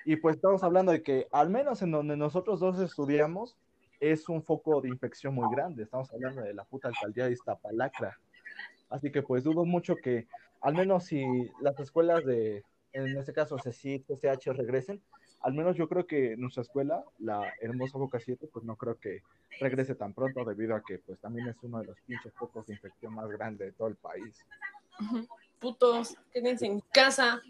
Y 0.05 0.17
pues 0.17 0.37
estamos 0.37 0.65
hablando 0.65 0.91
de 0.93 1.03
que 1.03 1.29
al 1.31 1.51
menos 1.51 1.83
en 1.83 1.93
donde 1.93 2.17
nosotros 2.17 2.59
dos 2.59 2.81
estudiamos 2.81 3.57
es 4.01 4.29
un 4.29 4.43
foco 4.43 4.81
de 4.81 4.89
infección 4.89 5.35
muy 5.35 5.49
grande. 5.55 5.85
Estamos 5.85 6.13
hablando 6.13 6.43
de 6.43 6.55
la 6.55 6.65
puta 6.65 6.89
alcaldía 6.89 7.27
de 7.27 7.33
Iztapalacra. 7.33 8.19
Así 8.91 9.13
que 9.13 9.23
pues 9.23 9.45
dudo 9.45 9.65
mucho 9.65 9.95
que 9.97 10.27
al 10.61 10.75
menos 10.75 11.05
si 11.05 11.25
las 11.61 11.79
escuelas 11.79 12.25
de, 12.25 12.65
en 12.93 13.17
este 13.17 13.33
caso 13.33 13.57
CCI, 13.57 14.01
CCH 14.01 14.47
regresen, 14.47 15.01
al 15.43 15.55
menos 15.55 15.77
yo 15.77 15.89
creo 15.89 16.07
que 16.07 16.37
nuestra 16.37 16.63
escuela, 16.63 17.05
la 17.19 17.53
hermosa 17.61 17.99
Boca 17.99 18.21
7, 18.21 18.49
pues 18.53 18.65
no 18.65 18.77
creo 18.77 18.99
que 18.99 19.23
regrese 19.61 19.95
tan 19.95 20.15
pronto 20.15 20.45
debido 20.45 20.75
a 20.75 20.83
que 20.83 20.99
pues 20.99 21.19
también 21.21 21.49
es 21.49 21.57
uno 21.63 21.81
de 21.81 21.87
los 21.87 22.01
pinches 22.03 22.33
focos 22.35 22.67
de 22.67 22.75
infección 22.75 23.15
más 23.15 23.29
grandes 23.31 23.69
de 23.69 23.73
todo 23.73 23.89
el 23.89 23.97
país. 23.97 24.45
Putos, 25.59 26.17
quédense 26.33 26.67
en 26.67 26.81
casa. 26.93 27.41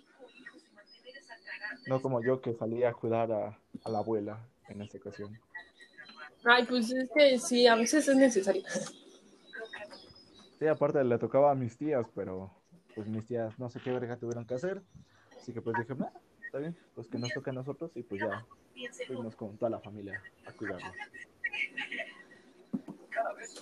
No 1.87 2.01
como 2.01 2.23
yo 2.23 2.41
que 2.41 2.55
salí 2.55 2.85
a 2.85 2.93
cuidar 2.93 3.31
a, 3.33 3.59
a 3.85 3.91
la 3.91 3.99
abuela 3.99 4.39
en 4.69 4.83
esta 4.83 4.99
ocasión. 4.99 5.39
Ay, 6.45 6.65
pues 6.65 6.91
es 6.93 7.09
que 7.15 7.39
sí, 7.39 7.67
a 7.67 7.77
veces 7.77 8.09
es 8.09 8.17
necesario. 8.17 8.63
Sí, 10.59 10.67
aparte 10.67 11.03
le 11.05 11.19
tocaba 11.19 11.51
a 11.51 11.55
mis 11.55 11.77
tías, 11.77 12.07
pero 12.15 12.51
pues 12.95 13.07
mis 13.07 13.27
tías 13.27 13.59
no 13.59 13.69
sé 13.69 13.81
qué 13.81 13.91
verga 13.91 14.17
tuvieron 14.17 14.47
que 14.47 14.55
hacer. 14.55 14.83
Así 15.37 15.53
que 15.53 15.61
pues 15.61 15.77
dije, 15.79 15.95
está 16.53 16.59
bien, 16.59 16.77
pues 16.95 17.09
que 17.09 17.19
nos 17.19 17.33
toque 17.33 17.49
a 17.49 17.55
nosotros 17.55 17.91
y 17.95 18.03
pues 18.03 18.21
ya 18.21 18.45
fuimos 19.07 19.35
con 19.35 19.57
toda 19.57 19.71
la 19.71 19.81
familia 19.81 20.23
a 20.45 20.53
cuidarlo. 20.53 20.93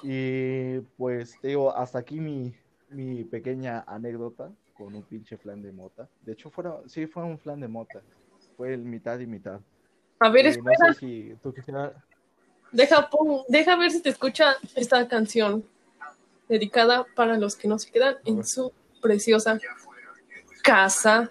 Y 0.03 0.81
pues 0.96 1.37
te 1.40 1.48
digo, 1.48 1.72
hasta 1.76 2.00
aquí 2.00 2.18
mi, 2.18 2.53
mi 2.88 3.22
pequeña 3.22 3.85
anécdota 3.87 4.50
con 4.74 4.92
un 4.92 5.05
pinche 5.05 5.37
flan 5.37 5.62
de 5.62 5.70
mota. 5.70 6.09
De 6.20 6.33
hecho, 6.33 6.50
fueron, 6.50 6.90
sí 6.90 7.07
fue 7.07 7.22
un 7.22 7.38
flan 7.38 7.61
de 7.61 7.68
mota. 7.68 8.03
Fue 8.57 8.74
el 8.74 8.83
mitad 8.83 9.20
y 9.20 9.26
mitad. 9.29 9.61
A 10.18 10.29
ver, 10.29 10.46
Eh, 10.46 10.48
espera. 10.50 10.76
no 10.88 10.92
sé 10.92 10.98
si 10.98 11.37
tú 11.40 11.55
quisieras... 11.55 11.92
Deja, 12.72 13.09
pon- 13.09 13.44
deja 13.46 13.76
ver 13.76 13.92
si 13.92 14.03
te 14.03 14.09
escucha 14.09 14.57
esta 14.74 15.07
canción 15.07 15.64
dedicada 16.48 17.07
para 17.14 17.38
los 17.38 17.55
que 17.55 17.68
no 17.68 17.79
se 17.79 17.88
quedan 17.92 18.16
en 18.24 18.44
su 18.44 18.72
preciosa 19.00 19.61
casa 20.64 21.31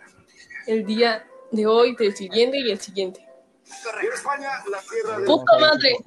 el 0.66 0.86
día 0.86 1.26
de 1.52 1.66
hoy, 1.68 1.96
del 1.96 2.16
siguiente 2.16 2.58
y 2.58 2.72
el 2.72 2.80
siguiente. 2.80 3.26
Y 4.02 4.06
en 4.06 4.14
España, 4.14 4.50
la 4.70 4.82
tierra 4.82 5.20
de 5.20 5.26
Puta 5.26 5.58
madre. 5.60 5.98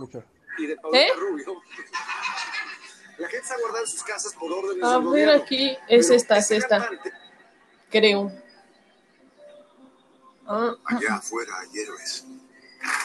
y 0.59 0.67
de 0.67 0.77
¿Eh? 0.93 1.09
Rubio. 1.17 1.63
La 3.19 3.29
gente 3.29 3.47
se 3.47 3.55
ha 3.55 3.59
guardado 3.59 3.85
en 3.85 3.91
sus 3.91 4.03
casas 4.03 4.35
por 4.35 4.51
órdenes 4.53 4.83
A 4.85 4.89
del 4.95 4.99
ver, 4.99 5.05
gobierno. 5.05 5.43
aquí 5.43 5.77
es 5.89 6.11
esta, 6.11 6.39
es 6.39 6.51
esta, 6.51 6.79
cantante, 6.81 7.13
creo. 7.91 8.33
Ah, 10.47 10.75
Allá 10.87 11.15
afuera 11.17 11.53
hay 11.61 11.79
héroes. 11.81 12.25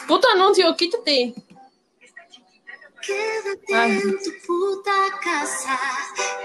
puto 0.08 0.26
anuncio, 0.34 0.74
quítate. 0.76 1.34
Quédate 3.00 3.74
Ay. 3.74 3.92
en 3.92 4.18
tu 4.18 4.30
puta 4.46 4.92
casa, 5.22 5.78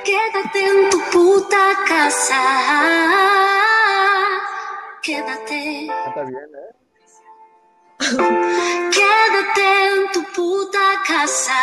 quédate 0.05 0.65
en 0.67 0.89
tu 0.91 0.99
puta 1.11 1.79
casa, 1.87 2.39
quédate, 5.03 5.87
Canta 6.05 6.23
bien, 6.23 6.49
¿eh? 6.55 6.71
quédate 8.91 9.65
en 9.91 10.11
tu 10.13 10.23
puta 10.33 10.85
casa, 11.05 11.61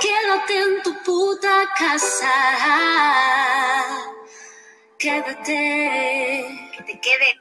quédate 0.00 0.56
en 0.56 0.82
tu 0.82 0.94
puta 1.02 1.68
casa, 1.76 2.36
quédate, 4.98 5.60
que 6.76 6.82
te 6.84 7.00
quedes, 7.00 7.34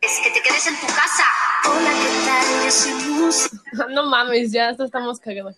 que 0.00 0.30
te 0.30 0.40
quedes 0.40 0.66
en 0.68 0.76
tu 0.76 0.86
casa. 0.86 1.24
Hola, 1.64 1.90
¿qué 1.90 2.10
tal? 2.26 2.64
Yo 2.64 2.70
soy 2.70 2.94
música. 3.10 3.56
No 3.90 4.04
mames, 4.06 4.52
ya 4.52 4.70
estamos 4.70 5.18
cagados. 5.18 5.56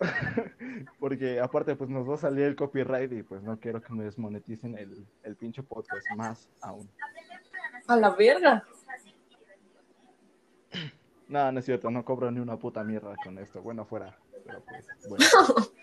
Porque 0.98 1.40
aparte, 1.40 1.76
pues 1.76 1.90
nos 1.90 2.08
va 2.08 2.14
a 2.14 2.18
salir 2.18 2.44
el 2.44 2.56
copyright 2.56 3.12
y 3.12 3.22
pues 3.22 3.42
no 3.42 3.58
quiero 3.58 3.80
que 3.82 3.92
me 3.92 4.04
desmoneticen 4.04 4.76
el, 4.76 5.06
el 5.22 5.36
pinche 5.36 5.62
podcast 5.62 6.06
más 6.16 6.48
aún. 6.60 6.88
A 7.86 7.96
la 7.96 8.10
verga. 8.10 8.64
No, 11.28 11.52
no 11.52 11.58
es 11.58 11.64
cierto, 11.66 11.90
no 11.90 12.04
cobro 12.04 12.30
ni 12.30 12.40
una 12.40 12.56
puta 12.56 12.82
mierda 12.82 13.14
con 13.22 13.38
esto. 13.38 13.60
Bueno, 13.60 13.84
fuera. 13.84 14.16
Pero 14.44 14.62
pues, 14.64 14.86
bueno. 15.08 15.24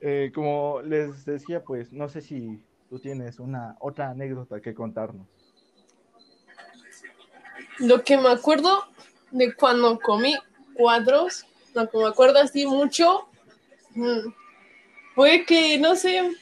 Eh, 0.00 0.30
como 0.32 0.80
les 0.82 1.24
decía, 1.24 1.64
pues 1.64 1.92
no 1.92 2.08
sé 2.08 2.20
si 2.20 2.62
tú 2.88 3.00
tienes 3.00 3.40
una 3.40 3.76
otra 3.80 4.10
anécdota 4.10 4.60
que 4.60 4.72
contarnos. 4.72 5.26
Lo 7.80 8.04
que 8.04 8.16
me 8.16 8.28
acuerdo 8.28 8.84
de 9.32 9.52
cuando 9.54 9.98
comí 9.98 10.36
cuadros, 10.74 11.47
lo 11.74 11.88
me 11.92 12.08
acuerdo 12.08 12.38
así 12.38 12.66
mucho, 12.66 13.28
mm, 13.94 14.32
fue 15.14 15.44
que, 15.44 15.78
no 15.78 15.96
sé, 15.96 16.32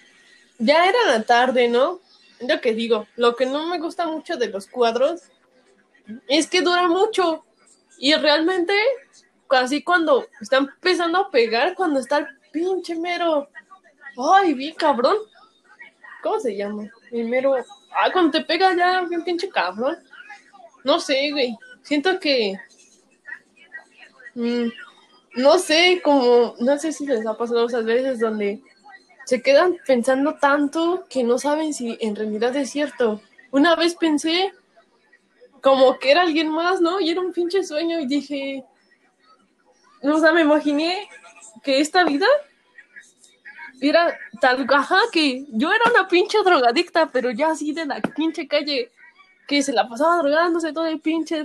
ya 0.58 0.88
era 0.88 0.98
la 1.06 1.22
tarde, 1.22 1.68
¿no? 1.68 2.00
Lo 2.40 2.60
que 2.60 2.74
digo, 2.74 3.06
lo 3.16 3.34
que 3.36 3.46
no 3.46 3.66
me 3.68 3.78
gusta 3.78 4.06
mucho 4.06 4.36
de 4.36 4.48
los 4.48 4.66
cuadros 4.66 5.22
es 6.28 6.46
que 6.46 6.60
dura 6.60 6.86
mucho 6.88 7.44
y 7.98 8.14
realmente 8.14 8.74
casi 9.48 9.82
cuando 9.82 10.26
está 10.40 10.58
empezando 10.58 11.18
a 11.18 11.30
pegar, 11.30 11.74
cuando 11.74 12.00
está 12.00 12.18
el 12.18 12.26
pinche 12.52 12.94
mero, 12.96 13.48
ay, 14.34 14.54
bien 14.54 14.74
cabrón, 14.74 15.16
¿cómo 16.22 16.40
se 16.40 16.56
llama? 16.56 16.90
El 17.10 17.28
mero, 17.28 17.54
ah, 17.54 18.10
cuando 18.12 18.32
te 18.32 18.44
pega 18.44 18.74
ya 18.76 19.02
bien 19.02 19.24
pinche 19.24 19.48
cabrón. 19.48 19.96
No 20.84 21.00
sé, 21.00 21.30
güey. 21.32 21.56
Siento 21.82 22.18
que. 22.20 22.58
mm, 24.34 24.68
no 25.36 25.58
sé, 25.58 26.00
como. 26.02 26.54
No 26.58 26.78
sé 26.78 26.92
si 26.92 27.06
les 27.06 27.26
ha 27.26 27.36
pasado 27.36 27.66
esas 27.66 27.84
veces 27.84 28.18
donde 28.18 28.62
se 29.24 29.42
quedan 29.42 29.76
pensando 29.86 30.36
tanto 30.36 31.04
que 31.08 31.24
no 31.24 31.38
saben 31.38 31.74
si 31.74 31.96
en 32.00 32.16
realidad 32.16 32.54
es 32.56 32.70
cierto. 32.70 33.20
Una 33.50 33.76
vez 33.76 33.94
pensé 33.94 34.52
como 35.60 35.98
que 35.98 36.10
era 36.10 36.22
alguien 36.22 36.48
más, 36.48 36.80
¿no? 36.80 37.00
Y 37.00 37.10
era 37.10 37.20
un 37.20 37.32
pinche 37.32 37.62
sueño 37.64 38.00
y 38.00 38.06
dije. 38.06 38.64
O 40.02 40.18
sea, 40.18 40.32
me 40.32 40.42
imaginé 40.42 41.08
que 41.62 41.80
esta 41.80 42.04
vida 42.04 42.26
era 43.80 44.16
tal 44.40 44.66
ajá 44.72 45.00
que 45.12 45.44
yo 45.50 45.72
era 45.72 45.90
una 45.90 46.08
pinche 46.08 46.38
drogadicta, 46.42 47.06
pero 47.06 47.30
ya 47.30 47.48
así 47.48 47.72
de 47.72 47.86
la 47.86 48.00
pinche 48.00 48.46
calle 48.46 48.90
que 49.46 49.62
se 49.62 49.72
la 49.72 49.88
pasaba 49.88 50.18
drogándose 50.18 50.72
todo 50.72 50.86
el 50.86 51.00
pinche 51.00 51.44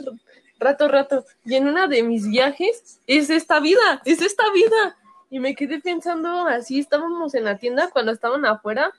rato, 0.61 0.87
rato. 0.87 1.25
Y 1.43 1.55
en 1.55 1.67
una 1.67 1.87
de 1.87 2.03
mis 2.03 2.27
viajes 2.29 3.01
es 3.07 3.29
esta 3.29 3.59
vida, 3.59 4.01
es 4.05 4.21
esta 4.21 4.43
vida. 4.53 4.97
Y 5.29 5.39
me 5.39 5.55
quedé 5.55 5.79
pensando 5.79 6.45
así, 6.47 6.79
estábamos 6.79 7.33
en 7.35 7.45
la 7.45 7.57
tienda 7.57 7.89
cuando 7.91 8.11
estaban 8.11 8.45
afuera. 8.45 8.91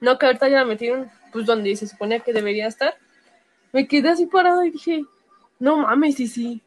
No, 0.00 0.18
que 0.18 0.26
ahorita 0.26 0.48
ya 0.48 0.58
la 0.58 0.64
metieron, 0.64 1.10
pues 1.32 1.46
donde 1.46 1.74
se 1.76 1.86
suponía 1.86 2.20
que 2.20 2.32
debería 2.32 2.66
estar. 2.66 2.96
Me 3.72 3.86
quedé 3.86 4.08
así 4.10 4.26
parado 4.26 4.64
y 4.64 4.70
dije, 4.70 5.04
no 5.58 5.78
mames, 5.78 6.16
sí, 6.16 6.26
sí, 6.26 6.62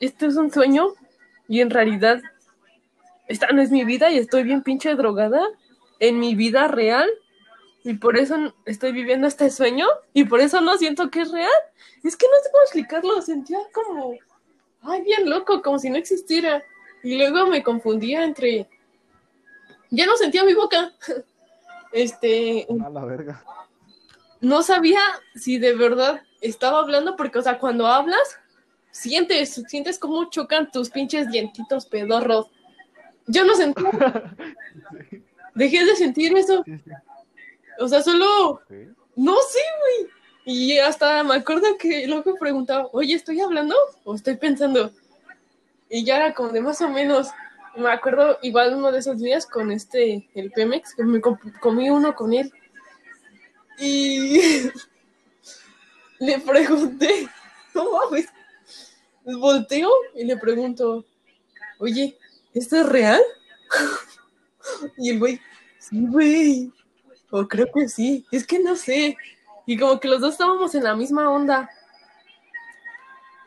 esto 0.00 0.26
es 0.26 0.36
un 0.36 0.50
sueño 0.50 0.88
y 1.48 1.60
en 1.60 1.70
realidad 1.70 2.20
esta 3.28 3.48
no 3.52 3.62
es 3.62 3.70
mi 3.70 3.84
vida 3.84 4.10
y 4.10 4.18
estoy 4.18 4.42
bien 4.42 4.62
pinche 4.62 4.94
drogada 4.94 5.42
en 5.98 6.18
mi 6.18 6.34
vida 6.34 6.68
real 6.68 7.08
y 7.84 7.94
por 7.94 8.16
eso 8.16 8.54
estoy 8.64 8.92
viviendo 8.92 9.26
este 9.26 9.50
sueño 9.50 9.86
y 10.14 10.24
por 10.24 10.40
eso 10.40 10.62
no 10.62 10.78
siento 10.78 11.10
que 11.10 11.20
es 11.20 11.30
real. 11.30 11.50
Es 12.02 12.16
que 12.16 12.26
no 12.26 12.32
sé 12.42 12.50
cómo 12.50 12.62
explicarlo, 12.62 13.22
sentía 13.22 13.58
como, 13.74 14.14
ay, 14.80 15.02
bien 15.02 15.28
loco, 15.28 15.60
como 15.60 15.78
si 15.78 15.90
no 15.90 15.96
existiera. 15.96 16.62
Y 17.02 17.18
luego 17.18 17.46
me 17.46 17.62
confundía 17.62 18.24
entre, 18.24 18.66
ya 19.90 20.06
no 20.06 20.16
sentía 20.16 20.44
mi 20.44 20.54
boca. 20.54 20.92
Este, 21.92 22.66
A 22.84 22.90
la 22.90 23.04
verga. 23.04 23.44
no 24.40 24.64
sabía 24.64 24.98
si 25.36 25.58
de 25.58 25.76
verdad 25.76 26.22
estaba 26.40 26.80
hablando, 26.80 27.14
porque, 27.14 27.38
o 27.38 27.42
sea, 27.42 27.60
cuando 27.60 27.86
hablas, 27.86 28.36
sientes, 28.90 29.62
sientes 29.68 30.00
cómo 30.00 30.28
chocan 30.28 30.72
tus 30.72 30.90
pinches 30.90 31.30
dientitos 31.30 31.86
pedorros. 31.86 32.48
Yo 33.28 33.44
no 33.44 33.54
sentía, 33.54 33.88
dejé 35.54 35.84
de 35.84 35.94
sentir 35.94 36.36
eso. 36.36 36.64
Sí, 36.64 36.78
sí. 36.78 36.90
O 37.80 37.88
sea, 37.88 38.02
solo, 38.02 38.60
no 39.16 39.36
sé, 39.48 39.58
güey. 39.80 40.10
Y 40.46 40.78
hasta 40.78 41.22
me 41.24 41.36
acuerdo 41.36 41.76
que 41.78 42.06
luego 42.06 42.34
preguntaba, 42.38 42.88
oye, 42.92 43.14
¿estoy 43.14 43.40
hablando 43.40 43.74
o 44.04 44.14
estoy 44.14 44.36
pensando? 44.36 44.92
Y 45.88 46.04
ya 46.04 46.16
era 46.16 46.34
como 46.34 46.50
de 46.50 46.60
más 46.60 46.80
o 46.82 46.88
menos. 46.88 47.28
Me 47.76 47.90
acuerdo 47.90 48.38
igual 48.42 48.74
uno 48.74 48.92
de 48.92 48.98
esos 48.98 49.18
días 49.18 49.46
con 49.46 49.72
este, 49.72 50.28
el 50.34 50.50
Pemex, 50.52 50.94
que 50.94 51.02
me 51.02 51.20
com- 51.20 51.38
comí 51.60 51.88
uno 51.90 52.14
con 52.14 52.32
él. 52.32 52.52
Y 53.78 54.38
le 56.20 56.38
pregunté, 56.40 57.28
no 57.74 57.90
mames, 57.90 58.26
volteo 59.24 59.90
y 60.14 60.24
le 60.24 60.36
pregunto, 60.36 61.04
oye, 61.78 62.16
¿esto 62.52 62.76
es 62.76 62.86
real? 62.86 63.20
Y 64.96 65.10
el 65.10 65.18
güey, 65.18 65.38
sí, 65.78 66.06
güey, 66.08 66.72
o 67.36 67.48
creo 67.48 67.66
que 67.74 67.88
sí, 67.88 68.24
es 68.30 68.46
que 68.46 68.60
no 68.60 68.76
sé. 68.76 69.16
Y 69.66 69.76
como 69.76 69.98
que 69.98 70.06
los 70.06 70.20
dos 70.20 70.34
estábamos 70.34 70.72
en 70.76 70.84
la 70.84 70.94
misma 70.94 71.28
onda. 71.28 71.68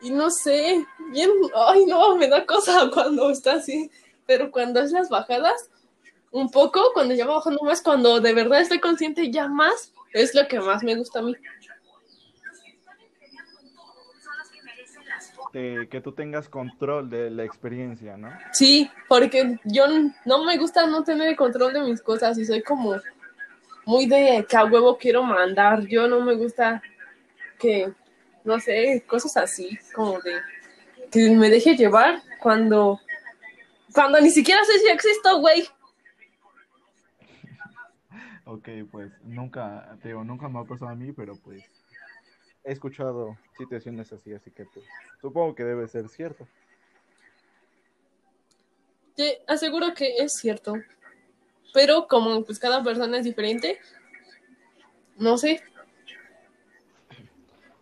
Y 0.02 0.10
no 0.10 0.28
sé, 0.28 0.84
bien, 1.10 1.30
ay 1.56 1.86
no, 1.86 2.14
me 2.16 2.28
da 2.28 2.44
cosa 2.44 2.90
cuando 2.92 3.30
está 3.30 3.54
así, 3.54 3.90
pero 4.26 4.50
cuando 4.50 4.80
es 4.80 4.92
las 4.92 5.08
bajadas, 5.08 5.70
un 6.30 6.50
poco, 6.50 6.90
cuando 6.92 7.14
ya 7.14 7.26
va 7.26 7.36
bajando 7.36 7.62
más, 7.62 7.80
cuando 7.80 8.20
de 8.20 8.34
verdad 8.34 8.60
estoy 8.60 8.78
consciente 8.78 9.30
ya 9.30 9.48
más, 9.48 9.94
es 10.12 10.34
lo 10.34 10.46
que 10.46 10.60
más 10.60 10.82
me 10.82 10.94
gusta 10.94 11.20
a 11.20 11.22
mí. 11.22 11.34
Que, 15.50 15.88
que 15.90 16.02
tú 16.02 16.12
tengas 16.12 16.46
control 16.50 17.08
de 17.08 17.30
la 17.30 17.42
experiencia, 17.42 18.18
¿no? 18.18 18.28
Sí, 18.52 18.90
porque 19.08 19.58
yo 19.64 19.86
no 20.26 20.44
me 20.44 20.58
gusta 20.58 20.86
no 20.86 21.04
tener 21.04 21.34
control 21.36 21.72
de 21.72 21.80
mis 21.80 22.02
cosas 22.02 22.36
y 22.36 22.44
soy 22.44 22.62
como 22.62 22.96
muy 23.88 24.04
de 24.04 24.44
que 24.46 24.54
a 24.54 24.66
huevo 24.66 24.98
quiero 24.98 25.22
mandar. 25.22 25.86
Yo 25.86 26.06
no 26.08 26.20
me 26.20 26.34
gusta 26.34 26.82
que, 27.58 27.90
no 28.44 28.60
sé, 28.60 29.02
cosas 29.06 29.34
así, 29.38 29.78
como 29.94 30.20
de 30.20 30.42
que 31.10 31.30
me 31.30 31.48
deje 31.48 31.74
llevar 31.74 32.22
cuando, 32.38 33.00
cuando 33.94 34.20
ni 34.20 34.30
siquiera 34.30 34.62
sé 34.66 34.78
si 34.80 34.88
existo, 34.88 35.40
güey. 35.40 35.66
Ok, 38.44 38.68
pues 38.92 39.10
nunca, 39.24 39.96
te 40.02 40.08
digo, 40.08 40.22
nunca 40.22 40.50
me 40.50 40.60
ha 40.60 40.64
pasado 40.64 40.90
a 40.90 40.94
mí, 40.94 41.12
pero 41.12 41.36
pues 41.42 41.64
he 42.64 42.72
escuchado 42.72 43.38
situaciones 43.56 44.12
así, 44.12 44.34
así 44.34 44.50
que 44.50 44.66
pues 44.66 44.84
supongo 45.22 45.54
que 45.54 45.64
debe 45.64 45.88
ser 45.88 46.10
cierto. 46.10 46.46
Te 49.16 49.42
aseguro 49.46 49.94
que 49.94 50.18
es 50.18 50.34
cierto. 50.34 50.74
Pero 51.72 52.06
como 52.08 52.44
pues 52.44 52.58
cada 52.58 52.82
persona 52.82 53.18
es 53.18 53.24
diferente, 53.24 53.78
no 55.16 55.36
sé. 55.38 55.62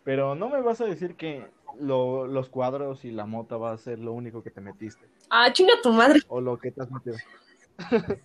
Pero 0.04 0.34
no 0.34 0.48
me 0.48 0.60
vas 0.60 0.80
a 0.80 0.84
decir 0.86 1.16
que 1.16 1.46
lo- 1.80 2.26
los 2.26 2.48
cuadros 2.48 3.04
y 3.04 3.10
la 3.10 3.26
mota 3.26 3.56
va 3.56 3.72
a 3.72 3.78
ser 3.78 3.98
lo 3.98 4.12
único 4.12 4.42
que 4.42 4.50
te 4.50 4.60
metiste, 4.60 5.08
Ah, 5.30 5.52
chinga 5.52 5.74
tu 5.82 5.90
madre. 5.92 6.20
o 6.28 6.40
lo 6.40 6.58
que 6.58 6.70
te 6.70 6.82
has 6.82 6.90
metido. 6.90 7.16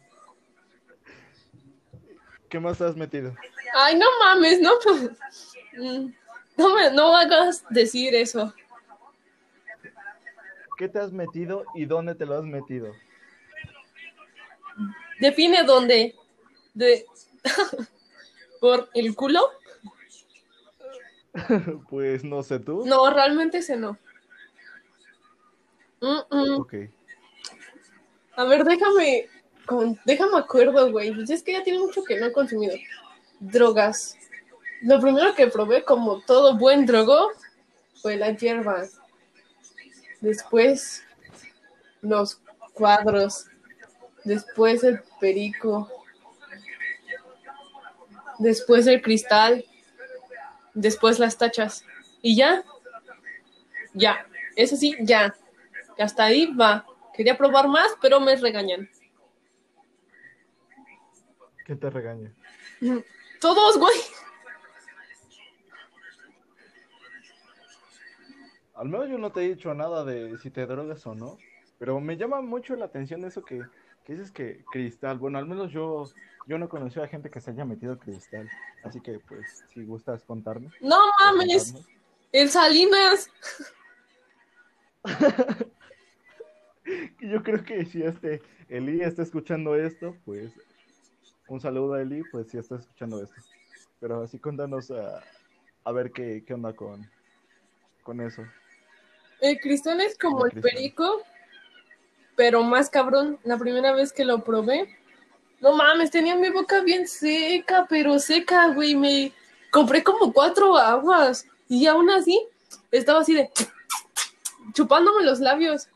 ¿Qué 2.50 2.60
más 2.60 2.78
te 2.78 2.84
has 2.86 2.96
metido? 2.96 3.34
Ay, 3.74 3.98
no 3.98 4.06
mames, 4.20 4.60
no. 4.60 4.72
Mm, 5.78 6.14
No 6.58 6.76
me 6.76 6.92
no 6.92 7.16
hagas 7.16 7.64
decir 7.70 8.14
eso. 8.14 8.54
¿Qué 10.78 10.90
te 10.90 11.00
has 11.00 11.12
metido 11.14 11.64
y 11.76 11.86
dónde 11.86 12.14
te 12.16 12.26
lo 12.26 12.36
has 12.38 12.44
metido? 12.44 12.94
Define 15.22 15.64
dónde. 15.64 16.16
De 16.74 17.06
por 18.60 18.90
el 18.94 19.16
culo? 19.16 19.40
Pues 21.90 22.26
no 22.26 22.44
sé 22.44 22.60
tú. 22.60 22.84
No, 22.86 23.10
realmente 23.10 23.60
ese 23.60 23.78
no. 23.78 23.98
Mm, 26.02 26.20
mm. 26.30 26.60
Ok. 26.60 26.74
A 28.36 28.44
ver, 28.44 28.66
déjame 28.66 29.30
con, 29.66 29.98
déjame 30.04 30.38
acuerdo, 30.40 30.92
güey. 30.92 31.14
Pues 31.14 31.30
es 31.30 31.44
que 31.44 31.54
ya 31.54 31.64
tiene 31.64 31.80
mucho 31.80 32.04
que 32.04 32.20
no 32.20 32.26
he 32.26 32.34
consumido. 32.34 32.76
Drogas. 33.40 34.18
Lo 34.82 35.00
primero 35.00 35.36
que 35.36 35.48
probé, 35.48 35.84
como 35.84 36.22
todo 36.22 36.58
buen 36.58 36.86
drogo, 36.86 37.30
fue 38.02 38.18
la 38.18 38.32
hierba. 38.32 38.88
Después, 40.20 41.04
los 42.02 42.42
cuadros. 42.74 43.51
Después 44.24 44.84
el 44.84 45.02
perico. 45.20 45.90
Después 48.40 48.88
el 48.88 49.02
cristal. 49.02 49.66
Después 50.74 51.20
las 51.20 51.38
tachas. 51.38 51.86
Y 52.22 52.36
ya. 52.36 52.64
Ya. 53.94 54.26
Eso 54.56 54.76
sí, 54.76 54.96
ya. 55.02 55.36
Hasta 55.98 56.26
ahí 56.26 56.54
va. 56.54 56.86
Que 57.14 57.18
Quería 57.18 57.38
probar 57.38 57.68
más, 57.68 57.88
pero 58.02 58.20
me 58.20 58.36
regañan. 58.36 58.90
¿Qué 61.66 61.76
te 61.76 61.90
regaña? 61.90 62.34
Todos, 63.40 63.78
güey. 63.78 63.96
Al 68.82 68.90
menos 68.90 69.10
yo 69.10 69.18
no 69.20 69.32
te 69.32 69.42
he 69.42 69.50
dicho 69.50 69.74
nada 69.76 70.04
de 70.04 70.40
si 70.40 70.50
te 70.50 70.66
drogas 70.66 71.06
o 71.06 71.14
no, 71.14 71.38
pero 71.78 72.00
me 72.00 72.18
llama 72.18 72.42
mucho 72.42 72.76
la 72.76 72.86
atención 72.86 73.24
eso 73.26 73.44
que 73.44 73.62
dices 74.12 74.32
que 74.32 74.64
cristal. 74.72 75.18
Bueno, 75.18 75.38
al 75.38 75.48
menos 75.48 75.72
yo, 75.72 76.06
yo 76.48 76.58
no 76.58 76.70
conocí 76.70 77.00
a 77.00 77.08
gente 77.08 77.30
que 77.30 77.40
se 77.40 77.52
haya 77.52 77.66
metido 77.66 77.98
cristal, 77.98 78.50
así 78.84 79.02
que 79.02 79.20
pues 79.20 79.64
si 79.74 79.84
gustas 79.84 80.24
contarme. 80.24 80.70
No 80.82 81.00
mames. 81.20 81.72
contarnos. 81.74 82.02
El 82.32 82.50
Salinas. 82.50 83.30
Yo 87.20 87.44
creo 87.44 87.64
que 87.64 87.86
si 87.86 88.04
este 88.04 88.42
Eli 88.70 89.02
está 89.02 89.22
escuchando 89.22 89.76
esto, 89.76 90.16
pues 90.26 90.52
un 91.48 91.60
saludo 91.60 91.94
a 91.94 92.02
Eli, 92.02 92.24
pues 92.32 92.50
si 92.50 92.58
está 92.58 92.76
escuchando 92.76 93.22
esto. 93.22 93.36
Pero 94.00 94.24
así 94.24 94.40
contanos 94.40 94.90
a, 94.92 95.22
a 95.84 95.92
ver 95.92 96.12
qué, 96.12 96.44
qué 96.46 96.54
onda 96.54 96.74
con, 96.74 97.10
con 98.04 98.22
eso. 98.22 98.44
El 99.42 99.60
cristal 99.60 100.02
es 100.02 100.18
como 100.18 100.46
El 100.46 100.62
perico, 100.62 101.24
pero 102.36 102.64
más 102.64 102.90
cabrón. 102.90 103.40
La 103.44 103.58
primera 103.58 103.92
vez 103.94 104.14
que 104.14 104.26
lo 104.26 104.44
probé, 104.44 104.90
no 105.60 105.76
mames, 105.76 106.12
tenía 106.12 106.36
mi 106.36 106.50
boca 106.50 106.82
bien 106.82 107.08
seca, 107.08 107.86
pero 107.90 108.20
seca, 108.20 108.68
güey. 108.74 108.96
Me 108.96 109.32
compré 109.72 110.04
como 110.04 110.34
cuatro 110.34 110.78
aguas 110.78 111.46
y 111.70 111.86
aún 111.88 112.10
así 112.10 112.42
estaba 112.92 113.22
así 113.22 113.34
de 113.34 113.50
chupándome 114.74 115.24
los 115.24 115.40
labios. 115.40 115.88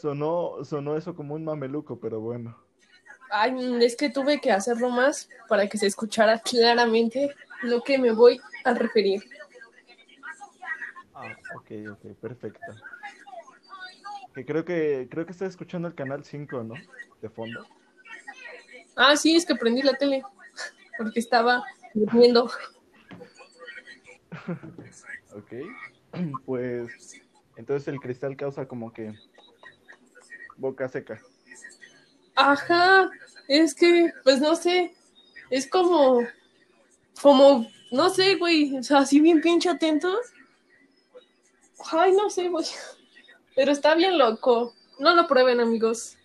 Sonó, 0.00 0.64
sonó 0.64 0.96
eso 0.96 1.14
como 1.14 1.34
un 1.34 1.44
mameluco, 1.44 1.98
pero 1.98 2.20
bueno. 2.20 2.56
Ay, 3.30 3.52
es 3.82 3.96
que 3.96 4.08
tuve 4.08 4.40
que 4.40 4.52
hacerlo 4.52 4.90
más 4.90 5.28
para 5.48 5.68
que 5.68 5.78
se 5.78 5.86
escuchara 5.86 6.38
claramente 6.38 7.34
lo 7.62 7.82
que 7.82 7.98
me 7.98 8.12
voy 8.12 8.40
a 8.64 8.74
referir. 8.74 9.22
Ok, 11.68 11.90
ok, 11.90 12.16
perfecto. 12.18 12.72
Que 14.34 14.46
creo 14.46 14.64
que 14.64 15.06
creo 15.10 15.26
que 15.26 15.32
estoy 15.32 15.48
escuchando 15.48 15.86
el 15.86 15.94
canal 15.94 16.24
5, 16.24 16.64
¿no? 16.64 16.74
De 17.20 17.28
fondo. 17.28 17.66
Ah, 18.96 19.16
sí, 19.16 19.36
es 19.36 19.44
que 19.44 19.54
prendí 19.54 19.82
la 19.82 19.92
tele 19.94 20.22
porque 20.96 21.20
estaba 21.20 21.62
durmiendo. 21.94 22.50
Ok. 25.34 25.52
Pues 26.46 27.20
entonces 27.56 27.86
el 27.86 28.00
cristal 28.00 28.34
causa 28.34 28.66
como 28.66 28.94
que 28.94 29.12
boca 30.56 30.88
seca. 30.88 31.20
Ajá, 32.34 33.10
es 33.46 33.74
que, 33.74 34.10
pues 34.24 34.40
no 34.40 34.56
sé, 34.56 34.94
es 35.50 35.68
como, 35.68 36.20
como, 37.20 37.66
no 37.92 38.08
sé, 38.08 38.36
güey, 38.36 38.74
o 38.78 38.82
sea, 38.82 39.00
así 39.00 39.20
bien 39.20 39.42
pinche 39.42 39.68
atento. 39.68 40.18
Ay, 41.92 42.12
no 42.12 42.28
sé, 42.30 42.48
güey, 42.48 42.66
pero 43.54 43.72
está 43.72 43.94
bien 43.94 44.18
loco. 44.18 44.74
No 44.98 45.14
lo 45.14 45.26
prueben, 45.26 45.60
amigos. 45.60 46.16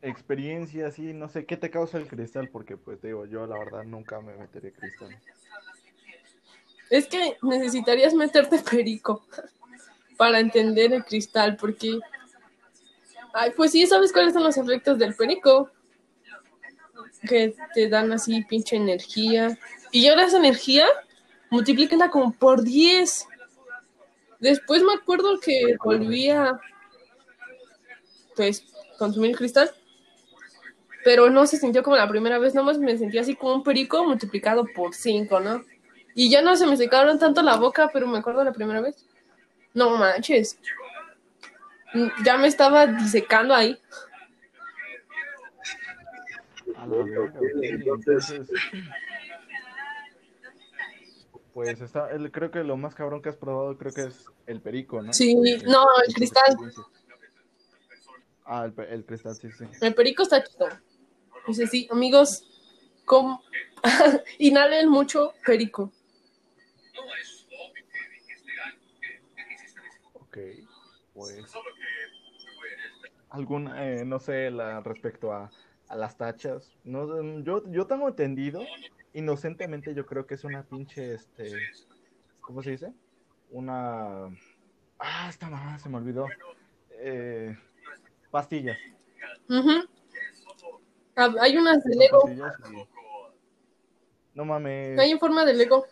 Experiencia, 0.00 0.90
sí, 0.90 1.12
no 1.12 1.28
sé, 1.28 1.44
¿qué 1.44 1.56
te 1.56 1.70
causa 1.70 1.98
el 1.98 2.06
cristal? 2.06 2.48
Porque 2.48 2.76
pues 2.76 3.00
te 3.00 3.08
digo, 3.08 3.26
yo 3.26 3.46
la 3.46 3.58
verdad 3.58 3.82
nunca 3.84 4.20
me 4.20 4.36
meteré 4.36 4.72
cristal. 4.72 5.20
Es 6.88 7.06
que 7.06 7.36
necesitarías 7.42 8.14
meterte 8.14 8.58
perico 8.70 9.24
para 10.16 10.40
entender 10.40 10.92
el 10.92 11.04
cristal, 11.04 11.56
porque, 11.56 11.98
ay, 13.32 13.52
pues 13.56 13.72
sí, 13.72 13.86
¿sabes 13.86 14.12
cuáles 14.12 14.34
son 14.34 14.44
los 14.44 14.56
efectos 14.56 14.98
del 14.98 15.14
perico? 15.14 15.70
Que 17.28 17.54
te 17.74 17.88
dan 17.88 18.12
así 18.12 18.42
pinche 18.44 18.76
energía. 18.76 19.58
Y 19.90 20.08
ahora 20.08 20.26
esa 20.26 20.38
energía, 20.38 20.86
multiplíquenla 21.50 22.10
como 22.10 22.32
por 22.32 22.62
10. 22.62 23.26
Después 24.40 24.82
me 24.82 24.94
acuerdo 24.94 25.40
que 25.40 25.76
volví 25.82 26.30
a, 26.30 26.60
pues, 28.36 28.64
consumir 28.98 29.36
cristal. 29.36 29.70
Pero 31.04 31.30
no 31.30 31.46
se 31.46 31.56
sintió 31.56 31.82
como 31.82 31.96
la 31.96 32.08
primera 32.08 32.38
vez, 32.38 32.54
nomás 32.54 32.78
me 32.78 32.98
sentí 32.98 33.18
así 33.18 33.34
como 33.34 33.54
un 33.54 33.62
perico 33.62 34.04
multiplicado 34.04 34.66
por 34.74 34.94
5, 34.94 35.40
¿no? 35.40 35.64
Y 36.14 36.30
ya 36.30 36.42
no 36.42 36.56
se 36.56 36.66
me 36.66 36.76
secaron 36.76 37.18
tanto 37.18 37.42
la 37.42 37.56
boca, 37.56 37.90
pero 37.92 38.06
me 38.06 38.18
acuerdo 38.18 38.42
la 38.44 38.52
primera 38.52 38.80
vez. 38.80 39.06
No 39.74 39.90
manches. 39.96 40.58
Ya 42.24 42.36
me 42.36 42.48
estaba 42.48 42.86
disecando 42.86 43.54
ahí. 43.54 43.78
A 46.76 46.86
la 46.86 46.96
entonces. 47.62 48.40
Pues 51.58 51.80
está, 51.80 52.08
el- 52.12 52.30
creo 52.30 52.52
que 52.52 52.62
lo 52.62 52.76
más 52.76 52.94
cabrón 52.94 53.20
que 53.20 53.30
has 53.30 53.36
probado 53.36 53.76
creo 53.76 53.92
que 53.92 54.02
es 54.02 54.26
el 54.46 54.60
perico, 54.60 55.02
¿no? 55.02 55.12
Sí, 55.12 55.34
no, 55.34 55.84
el 56.06 56.14
cristal. 56.14 56.56
Ah, 58.44 58.70
el, 58.88 59.04
cristal, 59.04 59.34
sí, 59.34 59.50
sí. 59.50 59.64
El 59.80 59.92
perico 59.92 60.22
está 60.22 60.40
chido. 60.44 60.68
Dice, 61.48 61.66
sí, 61.66 61.88
amigos, 61.90 62.44
com... 63.04 63.40
inhalen 64.38 64.88
mucho 64.88 65.34
perico. 65.44 65.92
Ok, 70.12 70.38
pues. 71.12 71.44
Algún, 73.30 73.66
eh, 73.76 74.04
no 74.04 74.20
sé, 74.20 74.52
la, 74.52 74.80
respecto 74.82 75.32
a, 75.32 75.50
a 75.88 75.96
las 75.96 76.16
tachas. 76.16 76.70
No, 76.84 77.42
yo, 77.42 77.68
yo 77.68 77.88
tengo 77.88 78.06
entendido, 78.06 78.60
inocentemente 79.18 79.94
yo 79.94 80.06
creo 80.06 80.26
que 80.26 80.34
es 80.34 80.44
una 80.44 80.62
pinche, 80.62 81.14
este, 81.14 81.50
¿cómo 82.40 82.62
se 82.62 82.70
dice? 82.70 82.92
Una... 83.50 84.26
Ah, 84.98 85.26
esta 85.28 85.48
mamá 85.50 85.78
se 85.78 85.88
me 85.88 85.96
olvidó. 85.98 86.26
Eh, 87.00 87.56
pastillas. 88.30 88.78
Ah, 91.16 91.34
Hay 91.40 91.56
unas 91.56 91.82
de 91.84 91.96
Lego. 91.96 92.22
y- 92.30 92.86
No 94.34 94.44
mames. 94.44 94.98
Hay 94.98 95.10
en 95.10 95.18
forma 95.18 95.44
de 95.44 95.54
Lego. 95.54 95.84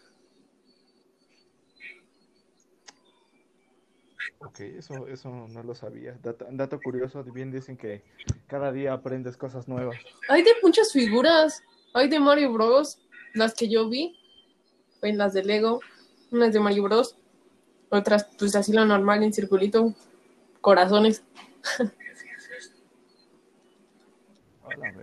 Ok, 4.39 4.61
eso, 4.61 5.09
eso 5.09 5.31
no 5.31 5.63
lo 5.63 5.75
sabía. 5.75 6.17
Dato, 6.23 6.47
dato 6.51 6.81
curioso, 6.81 7.25
bien 7.25 7.51
dicen 7.51 7.77
que 7.77 8.05
cada 8.47 8.71
día 8.71 8.93
aprendes 8.93 9.37
cosas 9.37 9.67
nuevas. 9.67 9.97
Hay 10.29 10.43
de 10.43 10.53
muchas 10.63 10.93
figuras. 10.93 11.63
Hay 11.95 12.09
de 12.09 12.21
Mario 12.21 12.53
Bros. 12.53 12.99
Las 13.37 13.55
que 13.55 13.69
yo 13.69 13.89
vi. 13.89 14.19
Pues 15.01 15.15
las 15.15 15.35
de 15.35 15.45
Lego. 15.45 15.81
Unas 16.33 16.53
de 16.53 16.61
Mario 16.61 16.85
Bros. 16.85 17.17
Otras, 17.91 18.29
pues 18.39 18.57
así 18.57 18.73
lo 18.73 18.85
normal 18.87 19.23
en 19.23 19.33
circulito. 19.33 19.95
Corazones. 20.63 21.23
Verga. 24.67 24.95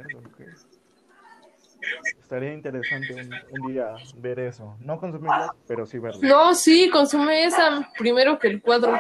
Estaría 2.20 2.54
interesante 2.54 3.14
un, 3.14 3.62
un 3.62 3.72
día 3.72 3.94
ver 4.18 4.40
eso. 4.40 4.76
No 4.80 5.00
consumirlas, 5.00 5.52
pero 5.68 5.86
sí 5.86 6.00
verlas. 6.00 6.22
No, 6.22 6.56
sí, 6.56 6.90
consume 6.90 7.46
esa 7.46 7.88
primero 7.98 8.40
que 8.40 8.48
el 8.48 8.62
cuadro. 8.62 9.00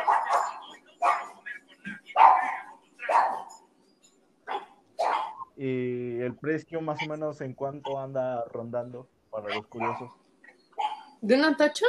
Y 5.58 6.20
el 6.20 6.36
precio 6.36 6.82
más 6.82 7.00
o 7.04 7.10
menos 7.10 7.42
en 7.42 7.54
cuánto 7.54 7.98
anda 8.00 8.44
rondando 8.52 9.10
para 9.34 9.56
los 9.56 9.66
curiosos. 9.66 10.12
¿De 11.22 11.36
una 11.36 11.58
tacha? 11.58 11.86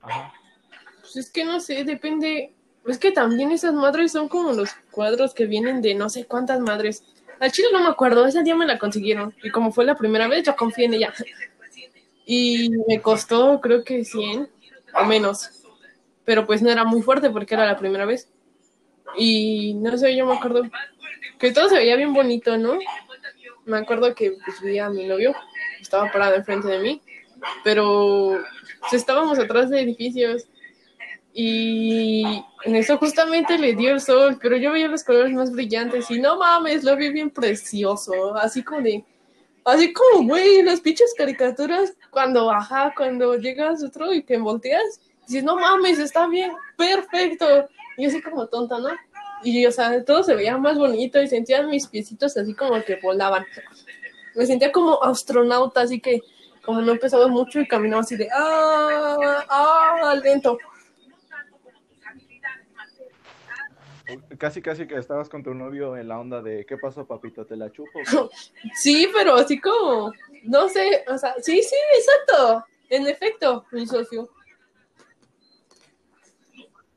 Ajá. 0.00 0.32
Pues 1.00 1.16
es 1.16 1.30
que 1.30 1.44
no 1.44 1.60
sé, 1.60 1.84
depende. 1.84 2.54
Es 2.86 2.98
que 2.98 3.12
también 3.12 3.52
esas 3.52 3.74
madres 3.74 4.12
son 4.12 4.28
como 4.28 4.52
los 4.52 4.70
cuadros 4.90 5.34
que 5.34 5.46
vienen 5.46 5.82
de 5.82 5.94
no 5.94 6.08
sé 6.08 6.24
cuántas 6.24 6.60
madres. 6.60 7.04
Al 7.40 7.52
chile 7.52 7.68
no 7.72 7.80
me 7.80 7.88
acuerdo, 7.88 8.26
ese 8.26 8.42
día 8.42 8.54
me 8.54 8.66
la 8.66 8.78
consiguieron. 8.78 9.34
Y 9.42 9.50
como 9.50 9.70
fue 9.70 9.84
la 9.84 9.96
primera 9.96 10.28
vez, 10.28 10.44
yo 10.44 10.56
confié 10.56 10.86
en 10.86 10.94
ella. 10.94 11.12
Y 12.24 12.70
me 12.88 13.02
costó, 13.02 13.60
creo 13.60 13.84
que 13.84 14.04
100 14.04 14.48
o 14.94 15.04
menos. 15.04 15.62
Pero 16.24 16.46
pues 16.46 16.62
no 16.62 16.70
era 16.70 16.84
muy 16.84 17.02
fuerte 17.02 17.28
porque 17.28 17.54
era 17.54 17.66
la 17.66 17.76
primera 17.76 18.06
vez. 18.06 18.30
Y 19.16 19.74
no 19.74 19.96
sé, 19.98 20.16
yo 20.16 20.26
me 20.26 20.34
acuerdo 20.34 20.62
que 21.38 21.52
todo 21.52 21.68
se 21.68 21.76
veía 21.76 21.96
bien 21.96 22.14
bonito, 22.14 22.56
¿no? 22.56 22.78
Me 23.66 23.78
acuerdo 23.78 24.14
que 24.14 24.36
pues, 24.44 24.60
vi 24.60 24.78
a 24.78 24.90
mi 24.90 25.06
novio, 25.06 25.34
estaba 25.80 26.10
parado 26.12 26.34
enfrente 26.34 26.68
de 26.68 26.78
mí, 26.78 27.02
pero 27.62 28.38
pues, 28.80 28.92
estábamos 28.94 29.38
atrás 29.38 29.70
de 29.70 29.80
edificios 29.80 30.46
y 31.32 32.22
en 32.64 32.76
eso 32.76 32.96
justamente 32.98 33.58
le 33.58 33.74
dio 33.74 33.90
el 33.90 34.00
sol, 34.00 34.38
pero 34.40 34.56
yo 34.56 34.72
veía 34.72 34.88
los 34.88 35.02
colores 35.02 35.32
más 35.32 35.50
brillantes 35.50 36.10
y 36.10 36.20
no 36.20 36.38
mames, 36.38 36.84
lo 36.84 36.96
vi 36.96 37.10
bien 37.10 37.30
precioso, 37.30 38.36
así 38.36 38.62
como 38.62 38.82
de, 38.82 39.04
Así 39.64 39.94
como, 39.94 40.28
güey, 40.28 40.62
las 40.62 40.80
pinches 40.80 41.14
caricaturas, 41.16 41.94
cuando, 42.10 42.50
ajá, 42.50 42.92
cuando 42.94 43.36
llegas 43.36 43.82
otro 43.82 44.12
y 44.12 44.22
te 44.22 44.36
volteas, 44.36 45.00
dices, 45.26 45.42
no 45.42 45.56
mames, 45.56 45.98
está 45.98 46.26
bien, 46.26 46.52
perfecto. 46.76 47.66
Y 47.96 48.02
yo 48.02 48.08
así 48.10 48.20
como 48.20 48.46
tonta, 48.46 48.78
¿no? 48.78 48.90
Y, 49.44 49.66
o 49.66 49.70
sea, 49.70 50.04
todo 50.04 50.22
se 50.22 50.34
veía 50.34 50.56
más 50.56 50.78
bonito 50.78 51.20
y 51.20 51.28
sentía 51.28 51.62
mis 51.62 51.86
piecitos 51.86 52.36
así 52.36 52.54
como 52.54 52.82
que 52.82 52.96
volaban. 52.96 53.44
Me 54.34 54.46
sentía 54.46 54.72
como 54.72 55.02
astronauta, 55.02 55.82
así 55.82 56.00
que 56.00 56.22
como 56.64 56.80
no 56.80 56.96
pesaba 56.96 57.28
mucho 57.28 57.60
y 57.60 57.68
caminaba 57.68 58.02
así 58.02 58.16
de, 58.16 58.28
ah, 58.34 59.44
ah, 59.48 60.14
lento. 60.22 60.58
Casi, 64.38 64.60
casi 64.60 64.86
que 64.86 64.96
estabas 64.96 65.28
con 65.28 65.42
tu 65.42 65.54
novio 65.54 65.96
en 65.96 66.08
la 66.08 66.20
onda 66.20 66.42
de 66.42 66.66
¿qué 66.66 66.76
pasó, 66.76 67.06
papito? 67.06 67.46
¿Te 67.46 67.56
la 67.56 67.70
chupo? 67.70 68.00
Sí, 68.74 69.08
pero 69.12 69.34
así 69.34 69.58
como, 69.60 70.12
no 70.44 70.68
sé, 70.68 71.04
o 71.08 71.16
sea, 71.16 71.34
sí, 71.40 71.62
sí, 71.62 71.76
exacto. 71.96 72.64
En 72.90 73.06
efecto, 73.06 73.64
mi 73.72 73.86
socio. 73.86 74.28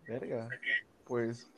Verga, 0.05 0.47
pues 1.05 1.49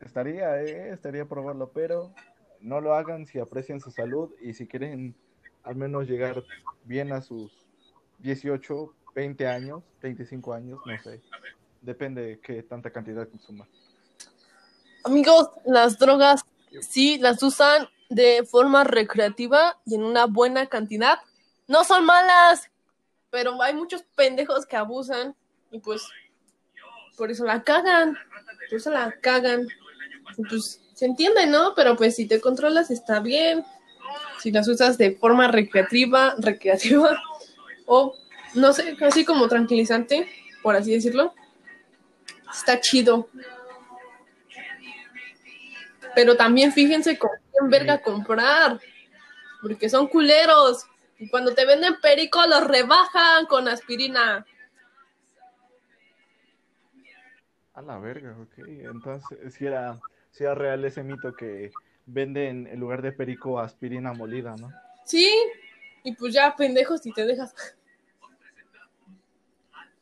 estaría, 0.00 0.62
eh, 0.62 0.90
estaría 0.90 1.26
probarlo, 1.26 1.70
pero 1.72 2.12
no 2.60 2.80
lo 2.80 2.94
hagan 2.94 3.26
si 3.26 3.38
aprecian 3.38 3.80
su 3.80 3.90
salud 3.90 4.30
y 4.40 4.54
si 4.54 4.66
quieren 4.66 5.14
al 5.62 5.76
menos 5.76 6.08
llegar 6.08 6.44
bien 6.84 7.12
a 7.12 7.20
sus 7.20 7.52
18, 8.18 8.94
20 9.14 9.46
años, 9.46 9.82
25 10.00 10.54
años, 10.54 10.80
no 10.84 10.98
sé. 11.02 11.20
Depende 11.80 12.22
de 12.22 12.40
qué 12.40 12.62
tanta 12.62 12.90
cantidad 12.90 13.28
consuman. 13.28 13.68
Amigos, 15.04 15.50
las 15.64 15.98
drogas 15.98 16.44
sí 16.80 17.18
las 17.18 17.42
usan 17.42 17.88
de 18.08 18.44
forma 18.44 18.84
recreativa 18.84 19.78
y 19.84 19.94
en 19.94 20.02
una 20.02 20.26
buena 20.26 20.66
cantidad. 20.66 21.18
No 21.66 21.84
son 21.84 22.04
malas, 22.04 22.70
pero 23.30 23.60
hay 23.62 23.74
muchos 23.74 24.02
pendejos 24.14 24.66
que 24.66 24.76
abusan 24.76 25.34
y 25.70 25.78
pues 25.78 26.02
por 27.16 27.30
eso 27.30 27.44
la 27.44 27.62
cagan, 27.62 28.16
por 28.68 28.78
eso 28.78 28.90
la 28.90 29.12
cagan. 29.20 29.68
Pues 30.36 30.80
se 30.94 31.06
entiende, 31.06 31.46
¿no? 31.46 31.74
Pero 31.74 31.96
pues 31.96 32.16
si 32.16 32.26
te 32.26 32.40
controlas 32.40 32.90
está 32.90 33.20
bien. 33.20 33.64
Si 34.40 34.50
las 34.50 34.68
usas 34.68 34.98
de 34.98 35.12
forma 35.12 35.48
recreativa, 35.48 36.34
recreativa 36.38 37.20
o 37.86 38.14
no 38.54 38.72
sé, 38.72 38.96
casi 38.96 39.24
como 39.24 39.48
tranquilizante, 39.48 40.28
por 40.62 40.76
así 40.76 40.92
decirlo, 40.92 41.34
está 42.50 42.80
chido. 42.80 43.28
Pero 46.14 46.36
también 46.36 46.72
fíjense 46.72 47.18
con 47.18 47.30
quién 47.52 47.70
verga 47.70 48.02
comprar. 48.02 48.80
Porque 49.60 49.88
son 49.88 50.06
culeros. 50.08 50.86
Y 51.18 51.28
cuando 51.28 51.54
te 51.54 51.66
venden 51.66 52.00
perico, 52.00 52.44
los 52.46 52.66
rebajan 52.66 53.46
con 53.46 53.68
aspirina. 53.68 54.46
A 57.74 57.82
la 57.82 57.98
verga, 57.98 58.36
ok. 58.40 58.66
Entonces, 58.66 59.54
si 59.54 59.66
era, 59.66 59.98
si 60.38 60.44
era 60.44 60.54
real 60.54 60.84
ese 60.84 61.02
mito 61.02 61.34
que 61.34 61.72
venden 62.06 62.68
en 62.68 62.78
lugar 62.78 63.02
de 63.02 63.10
perico 63.10 63.58
aspirina 63.58 64.12
molida, 64.12 64.54
¿no? 64.56 64.70
Sí. 65.04 65.28
Y 66.04 66.14
pues 66.14 66.32
ya, 66.32 66.54
pendejos, 66.54 67.02
si 67.02 67.12
te 67.12 67.26
dejas. 67.26 67.52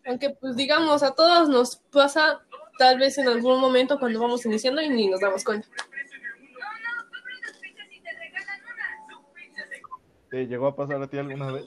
Aunque, 0.05 0.31
pues 0.31 0.55
digamos, 0.55 1.03
a 1.03 1.15
todos 1.15 1.49
nos 1.49 1.77
pasa 1.77 2.43
tal 2.79 2.99
vez 2.99 3.17
en 3.17 3.29
algún 3.29 3.59
momento 3.59 3.99
cuando 3.99 4.21
vamos 4.21 4.45
iniciando 4.45 4.83
y 4.83 4.91
ni 4.91 5.09
nos 5.09 5.21
damos 5.21 5.43
cuenta. 5.43 5.69
¿Te 10.29 10.47
llegó 10.47 10.67
a 10.67 10.77
pasar 10.77 11.01
a 11.01 11.07
ti 11.07 11.17
alguna 11.17 11.51
vez? 11.51 11.65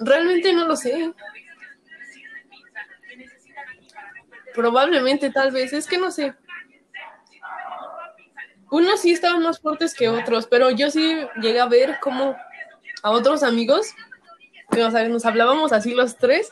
Realmente 0.00 0.52
no 0.52 0.68
lo 0.68 0.76
sé. 0.76 1.14
Probablemente, 4.54 5.30
tal 5.30 5.50
vez, 5.50 5.72
es 5.72 5.86
que 5.86 5.96
no 5.96 6.10
sé. 6.10 6.34
Unos 8.74 9.02
sí 9.02 9.12
estaban 9.12 9.40
más 9.40 9.60
fuertes 9.60 9.94
que 9.94 10.08
otros, 10.08 10.48
pero 10.48 10.68
yo 10.72 10.90
sí 10.90 11.16
llegué 11.40 11.60
a 11.60 11.66
ver 11.66 11.98
como 12.00 12.36
a 13.04 13.10
otros 13.12 13.44
amigos, 13.44 13.86
que, 14.72 14.82
o 14.82 14.90
sea, 14.90 15.06
nos 15.08 15.24
hablábamos 15.24 15.72
así 15.72 15.94
los 15.94 16.16
tres, 16.16 16.50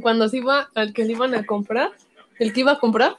cuando 0.00 0.30
se 0.30 0.38
iba, 0.38 0.70
al 0.74 0.94
que 0.94 1.04
le 1.04 1.12
iban 1.12 1.34
a 1.34 1.44
comprar, 1.44 1.90
el 2.38 2.54
que 2.54 2.60
iba 2.60 2.72
a 2.72 2.78
comprar, 2.78 3.16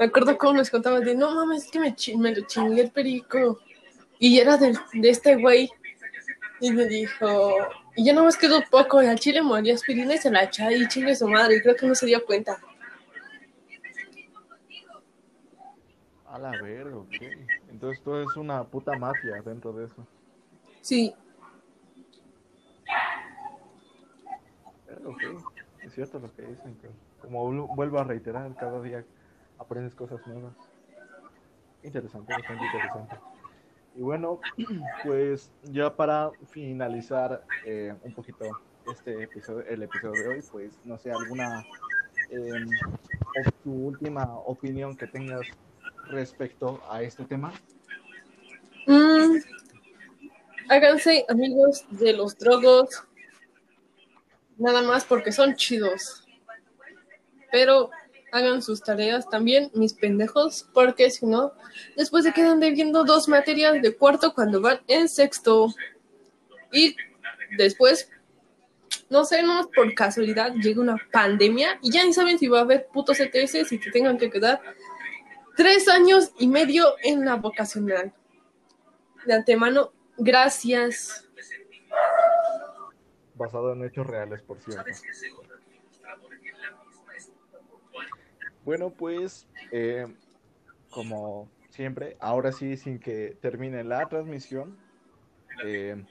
me 0.00 0.06
acuerdo 0.06 0.36
cómo 0.36 0.54
nos 0.54 0.68
contaban 0.68 1.04
de, 1.04 1.14
no 1.14 1.32
mames, 1.32 1.66
es 1.66 1.70
que 1.70 1.78
me, 1.78 1.94
me 2.16 2.34
lo 2.34 2.44
chingué 2.44 2.82
el 2.82 2.90
perico. 2.90 3.60
Y 4.18 4.40
era 4.40 4.56
del- 4.56 4.76
de 4.92 5.10
este 5.10 5.36
güey. 5.36 5.70
Y 6.58 6.72
me 6.72 6.86
dijo, 6.86 7.56
y 7.94 8.04
ya 8.04 8.14
nomás 8.14 8.36
quedó 8.36 8.64
poco, 8.68 9.00
y 9.00 9.06
al 9.06 9.20
chile 9.20 9.42
moría 9.42 9.74
aspirina 9.74 10.14
y 10.16 10.18
se 10.18 10.28
la 10.30 10.42
echaba 10.42 10.72
y 10.72 10.88
chingue 10.88 11.14
su 11.14 11.28
madre, 11.28 11.56
y 11.58 11.60
creo 11.62 11.76
que 11.76 11.86
no 11.86 11.94
se 11.94 12.06
dio 12.06 12.24
cuenta. 12.24 12.58
A 16.32 16.38
la 16.38 16.56
verga, 16.56 16.96
ok. 16.96 17.12
Entonces 17.68 18.02
todo 18.02 18.22
es 18.22 18.34
una 18.38 18.64
puta 18.64 18.96
mafia 18.96 19.42
dentro 19.42 19.70
de 19.74 19.84
eso. 19.84 20.06
Sí, 20.80 21.14
Pero, 24.86 25.10
ok, 25.10 25.22
es 25.82 25.92
cierto 25.92 26.18
lo 26.18 26.32
que 26.32 26.40
dicen, 26.42 26.78
como 27.20 27.44
vu- 27.50 27.68
vuelvo 27.76 27.98
a 27.98 28.04
reiterar, 28.04 28.54
cada 28.56 28.80
día 28.80 29.04
aprendes 29.58 29.94
cosas 29.94 30.26
nuevas. 30.26 30.56
Interesante, 31.82 32.32
bastante 32.32 32.64
interesante. 32.64 33.16
Y 33.94 34.00
bueno, 34.00 34.40
pues 35.04 35.52
ya 35.60 35.94
para 35.94 36.32
finalizar 36.46 37.44
eh, 37.66 37.94
un 38.00 38.14
poquito 38.14 38.48
este 38.86 39.24
episodio, 39.24 39.66
el 39.66 39.82
episodio 39.82 40.16
de 40.22 40.28
hoy, 40.30 40.42
pues 40.50 40.82
no 40.82 40.96
sé, 40.96 41.12
alguna 41.12 41.62
o 43.36 43.50
tu 43.62 43.70
última 43.72 44.24
opinión 44.46 44.96
que 44.96 45.06
tengas 45.06 45.46
respecto 46.12 46.80
a 46.88 47.02
este 47.02 47.24
tema. 47.24 47.52
Mm, 48.86 49.38
háganse 50.68 51.24
amigos 51.28 51.84
de 51.90 52.12
los 52.12 52.38
drogos. 52.38 53.02
Nada 54.58 54.82
más 54.82 55.04
porque 55.04 55.32
son 55.32 55.56
chidos. 55.56 56.26
Pero 57.50 57.90
hagan 58.32 58.62
sus 58.62 58.82
tareas 58.82 59.28
también, 59.28 59.70
mis 59.74 59.92
pendejos, 59.92 60.66
porque 60.72 61.10
si 61.10 61.26
no, 61.26 61.52
después 61.96 62.24
se 62.24 62.32
quedan 62.32 62.60
debiendo 62.60 63.04
dos 63.04 63.28
materias 63.28 63.80
de 63.80 63.94
cuarto 63.94 64.34
cuando 64.34 64.60
van 64.60 64.80
en 64.88 65.08
sexto. 65.08 65.68
Y 66.72 66.96
después, 67.58 68.08
no 69.10 69.24
sé, 69.26 69.42
no 69.42 69.68
por 69.74 69.94
casualidad 69.94 70.54
llega 70.54 70.80
una 70.80 70.96
pandemia 71.12 71.78
y 71.82 71.92
ya 71.92 72.04
ni 72.04 72.14
saben 72.14 72.38
si 72.38 72.48
va 72.48 72.60
a 72.60 72.62
haber 72.62 72.86
putos 72.86 73.20
ETS 73.20 73.70
y 73.70 73.78
te 73.78 73.90
tengan 73.90 74.16
que 74.16 74.30
quedar 74.30 74.62
tres 75.56 75.88
años 75.88 76.32
y 76.38 76.48
medio 76.48 76.94
en 77.02 77.24
la 77.24 77.36
vocacional. 77.36 78.12
De 79.26 79.34
antemano, 79.34 79.92
gracias. 80.16 81.28
basado 83.34 83.72
en 83.72 83.84
hechos 83.84 84.06
reales, 84.06 84.42
por 84.42 84.60
cierto. 84.60 84.84
Bueno, 88.64 88.90
pues, 88.90 89.48
eh, 89.72 90.06
como 90.90 91.48
siempre, 91.70 92.16
ahora 92.20 92.52
sí, 92.52 92.76
sin 92.76 93.00
que 93.00 93.36
termine 93.40 93.82
la 93.82 94.08
transmisión, 94.08 94.78
eh, 95.64 96.04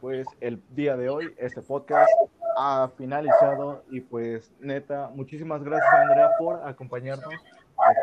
pues 0.00 0.26
el 0.40 0.62
día 0.70 0.96
de 0.96 1.08
hoy, 1.08 1.34
este 1.38 1.62
podcast 1.62 2.10
ha 2.56 2.90
finalizado 2.96 3.84
y 3.90 4.00
pues 4.00 4.52
neta, 4.60 5.10
muchísimas 5.14 5.62
gracias 5.62 5.92
Andrea 5.92 6.30
por 6.38 6.66
acompañarnos. 6.66 7.34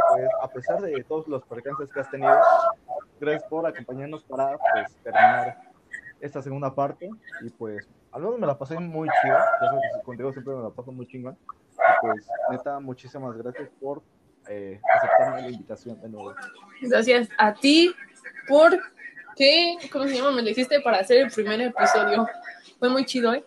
Pues, 0.09 0.29
a 0.41 0.47
pesar 0.47 0.81
de 0.81 1.03
todos 1.03 1.27
los 1.27 1.43
percances 1.43 1.91
que 1.91 1.99
has 1.99 2.09
tenido, 2.09 2.39
gracias 3.19 3.43
por 3.49 3.65
acompañarnos 3.65 4.23
para 4.23 4.57
pues, 4.57 4.95
terminar 5.03 5.61
esta 6.19 6.41
segunda 6.41 6.73
parte 6.73 7.09
y 7.41 7.49
pues 7.49 7.89
al 8.11 8.21
menos 8.21 8.39
me 8.39 8.45
la 8.45 8.57
pasé 8.57 8.77
muy 8.77 9.09
que 9.09 10.03
contigo 10.03 10.31
siempre 10.31 10.53
me 10.53 10.61
la 10.61 10.69
paso 10.69 10.91
muy 10.91 11.07
chingón 11.07 11.35
y 11.71 12.01
pues 12.01 12.29
neta 12.51 12.79
muchísimas 12.79 13.35
gracias 13.35 13.69
por 13.79 14.03
eh, 14.47 14.79
aceptarme 14.95 15.41
la 15.41 15.49
invitación 15.49 15.99
de 16.01 16.09
nuevo. 16.09 16.35
Gracias 16.81 17.29
a 17.37 17.53
ti 17.53 17.93
por 18.47 18.77
que, 19.35 19.77
¿cómo 19.91 20.05
se 20.05 20.15
llama? 20.15 20.31
Me 20.31 20.41
lo 20.41 20.49
hiciste 20.49 20.79
para 20.81 20.99
hacer 20.99 21.17
el 21.17 21.31
primer 21.31 21.61
episodio. 21.61 22.27
Fue 22.79 22.89
muy 22.89 23.05
chido, 23.05 23.33
¿eh? 23.33 23.43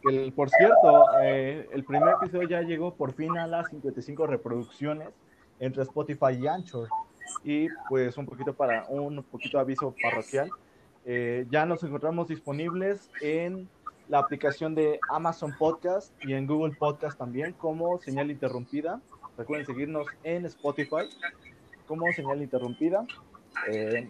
Que 0.00 0.08
el- 0.24 0.32
por 0.32 0.48
cierto, 0.50 1.06
eh, 1.22 1.68
el 1.72 1.84
primer 1.84 2.14
episodio 2.20 2.48
ya 2.48 2.62
llegó 2.62 2.94
por 2.94 3.12
fin 3.12 3.36
a 3.38 3.46
las 3.46 3.68
55 3.68 4.26
reproducciones 4.26 5.08
entre 5.60 5.82
Spotify 5.82 6.38
y 6.40 6.46
Anchor. 6.46 6.88
Y 7.44 7.68
pues 7.88 8.16
un 8.16 8.26
poquito 8.26 8.52
para 8.54 8.86
un 8.88 9.22
poquito 9.24 9.58
aviso 9.58 9.94
parroquial. 10.02 10.50
eh, 11.04 11.46
ya 11.50 11.66
nos 11.66 11.82
encontramos 11.82 12.28
disponibles 12.28 13.10
en 13.20 13.68
la 14.08 14.18
aplicación 14.20 14.74
de 14.76 15.00
Amazon 15.10 15.52
Podcast 15.58 16.12
y 16.24 16.32
en 16.34 16.46
Google 16.46 16.76
Podcast 16.78 17.18
también 17.18 17.54
como 17.54 17.98
señal 17.98 18.30
interrumpida. 18.30 19.00
Recuerden 19.36 19.66
seguirnos 19.66 20.06
en 20.22 20.46
Spotify 20.46 21.08
como 21.88 22.06
señal 22.12 22.40
interrumpida. 22.40 23.04
Eh, 23.68 24.08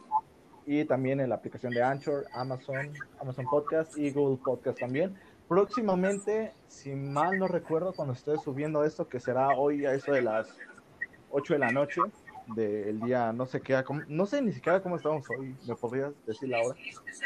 y 0.66 0.84
también 0.84 1.20
en 1.20 1.30
la 1.30 1.36
aplicación 1.36 1.72
de 1.72 1.82
Anchor, 1.82 2.24
Amazon, 2.34 2.92
Amazon 3.20 3.46
Podcast 3.46 3.96
y 3.96 4.10
Google 4.12 4.36
Podcast 4.44 4.78
también. 4.78 5.16
Próximamente, 5.52 6.54
si 6.66 6.94
mal 6.94 7.38
no 7.38 7.46
recuerdo, 7.46 7.92
cuando 7.92 8.14
esté 8.14 8.38
subiendo 8.38 8.84
esto, 8.84 9.06
que 9.06 9.20
será 9.20 9.50
hoy 9.50 9.84
a 9.84 9.92
eso 9.92 10.12
de 10.12 10.22
las 10.22 10.48
8 11.30 11.52
de 11.52 11.58
la 11.58 11.70
noche 11.70 12.00
del 12.56 12.98
día, 13.00 13.34
no 13.34 13.44
sé 13.44 13.60
qué, 13.60 13.84
no 14.08 14.24
sé 14.24 14.40
ni 14.40 14.54
siquiera 14.54 14.82
cómo 14.82 14.96
estamos 14.96 15.28
hoy. 15.28 15.54
¿Me 15.66 15.76
podrías 15.76 16.12
decir 16.24 16.48
la 16.48 16.62
hora? 16.62 16.74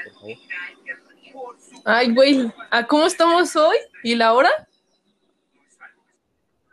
Por 0.03 0.13
favor. 0.13 0.37
Ay, 1.85 2.13
güey, 2.13 2.53
¿a 2.73 2.85
cómo 2.89 3.07
estamos 3.07 3.55
hoy? 3.55 3.77
¿Y 4.03 4.17
la 4.17 4.35
hora? 4.35 4.51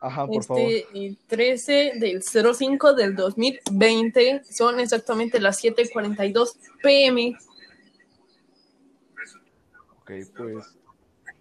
Ajá, 0.01 0.25
por 0.25 0.43
favor. 0.43 0.63
Este, 0.63 1.05
el 1.05 1.17
13 1.27 1.91
del 1.99 2.23
05 2.23 2.93
del 2.95 3.15
2020 3.15 4.41
son 4.49 4.79
exactamente 4.79 5.39
las 5.39 5.63
7:42 5.63 6.57
pm. 6.81 7.37
Ok, 9.99 10.11
pues 10.35 10.82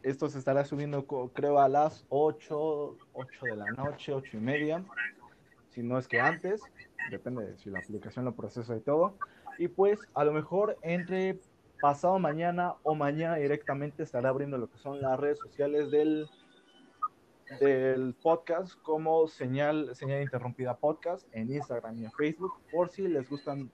esto 0.03 0.29
se 0.29 0.39
estará 0.39 0.65
subiendo 0.65 1.07
creo 1.33 1.61
a 1.61 1.69
las 1.69 2.05
8, 2.09 2.97
8 3.13 3.47
de 3.47 3.57
la 3.57 3.71
noche, 3.73 4.13
8 4.13 4.37
y 4.37 4.41
media, 4.41 4.85
si 5.71 5.83
no 5.83 5.99
es 5.99 6.07
que 6.07 6.21
antes, 6.21 6.63
depende 7.11 7.47
de 7.47 7.57
si 7.57 7.71
la 7.71 7.79
aplicación 7.79 8.25
lo 8.25 8.35
procesa 8.35 8.77
y 8.77 8.81
todo. 8.81 9.17
Y 9.59 9.69
pues 9.69 10.01
a 10.15 10.25
lo 10.25 10.33
mejor 10.33 10.77
entre 10.83 11.39
pasado 11.81 12.19
mañana 12.19 12.75
o 12.83 12.95
mañana 12.95 13.37
directamente 13.37 14.03
estará 14.03 14.29
abriendo 14.29 14.57
lo 14.59 14.71
que 14.71 14.79
son 14.79 15.01
las 15.01 15.19
redes 15.19 15.39
sociales 15.39 15.91
del, 15.91 16.29
del 17.61 18.15
podcast 18.15 18.81
como 18.83 19.27
señal, 19.27 19.95
señal 19.95 20.23
interrumpida 20.23 20.77
podcast 20.77 21.27
en 21.33 21.53
Instagram 21.53 22.01
y 22.01 22.05
en 22.05 22.13
Facebook, 22.13 22.53
por 22.71 22.89
si 22.89 23.09
les 23.09 23.29
gustan 23.29 23.71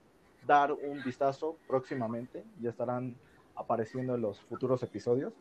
dar 0.47 0.73
un 0.73 1.03
vistazo 1.05 1.59
próximamente, 1.67 2.45
ya 2.61 2.71
estarán 2.71 3.17
apareciendo 3.55 4.15
en 4.15 4.23
los 4.23 4.41
futuros 4.43 4.83
episodios. 4.83 5.35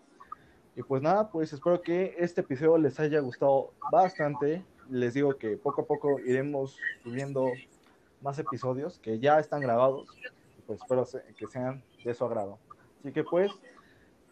Y 0.77 0.83
pues 0.83 1.01
nada, 1.01 1.31
pues 1.31 1.51
espero 1.51 1.81
que 1.81 2.15
este 2.19 2.41
episodio 2.41 2.77
les 2.77 2.99
haya 2.99 3.19
gustado 3.19 3.73
bastante. 3.91 4.63
Les 4.91 5.15
digo 5.15 5.35
que 5.35 5.57
poco 5.57 5.81
a 5.81 5.85
poco 5.85 6.19
iremos 6.19 6.77
subiendo 7.01 7.47
más 8.21 8.37
episodios 8.37 8.99
que 8.99 9.17
ya 9.17 9.39
están 9.39 9.59
grabados. 9.61 10.07
Pues 10.67 10.79
espero 10.79 11.03
que 11.35 11.47
sean 11.47 11.83
de 12.05 12.13
su 12.13 12.23
agrado. 12.23 12.59
Así 12.99 13.11
que 13.11 13.23
pues, 13.23 13.51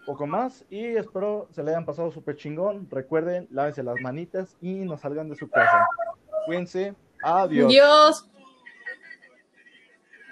poco 0.05 0.27
más 0.27 0.63
y 0.69 0.85
espero 0.85 1.47
se 1.49 1.63
le 1.63 1.71
hayan 1.71 1.83
pasado 1.83 2.11
súper 2.11 2.35
chingón. 2.35 2.87
Recuerden, 2.91 3.47
lávense 3.49 3.81
las 3.81 3.99
manitas 4.01 4.55
y 4.61 4.75
no 4.85 4.99
salgan 4.99 5.29
de 5.29 5.35
su 5.35 5.49
casa. 5.49 5.87
Cuídense. 6.45 6.93
Adiós. 7.23 7.69
Dios. 7.69 8.29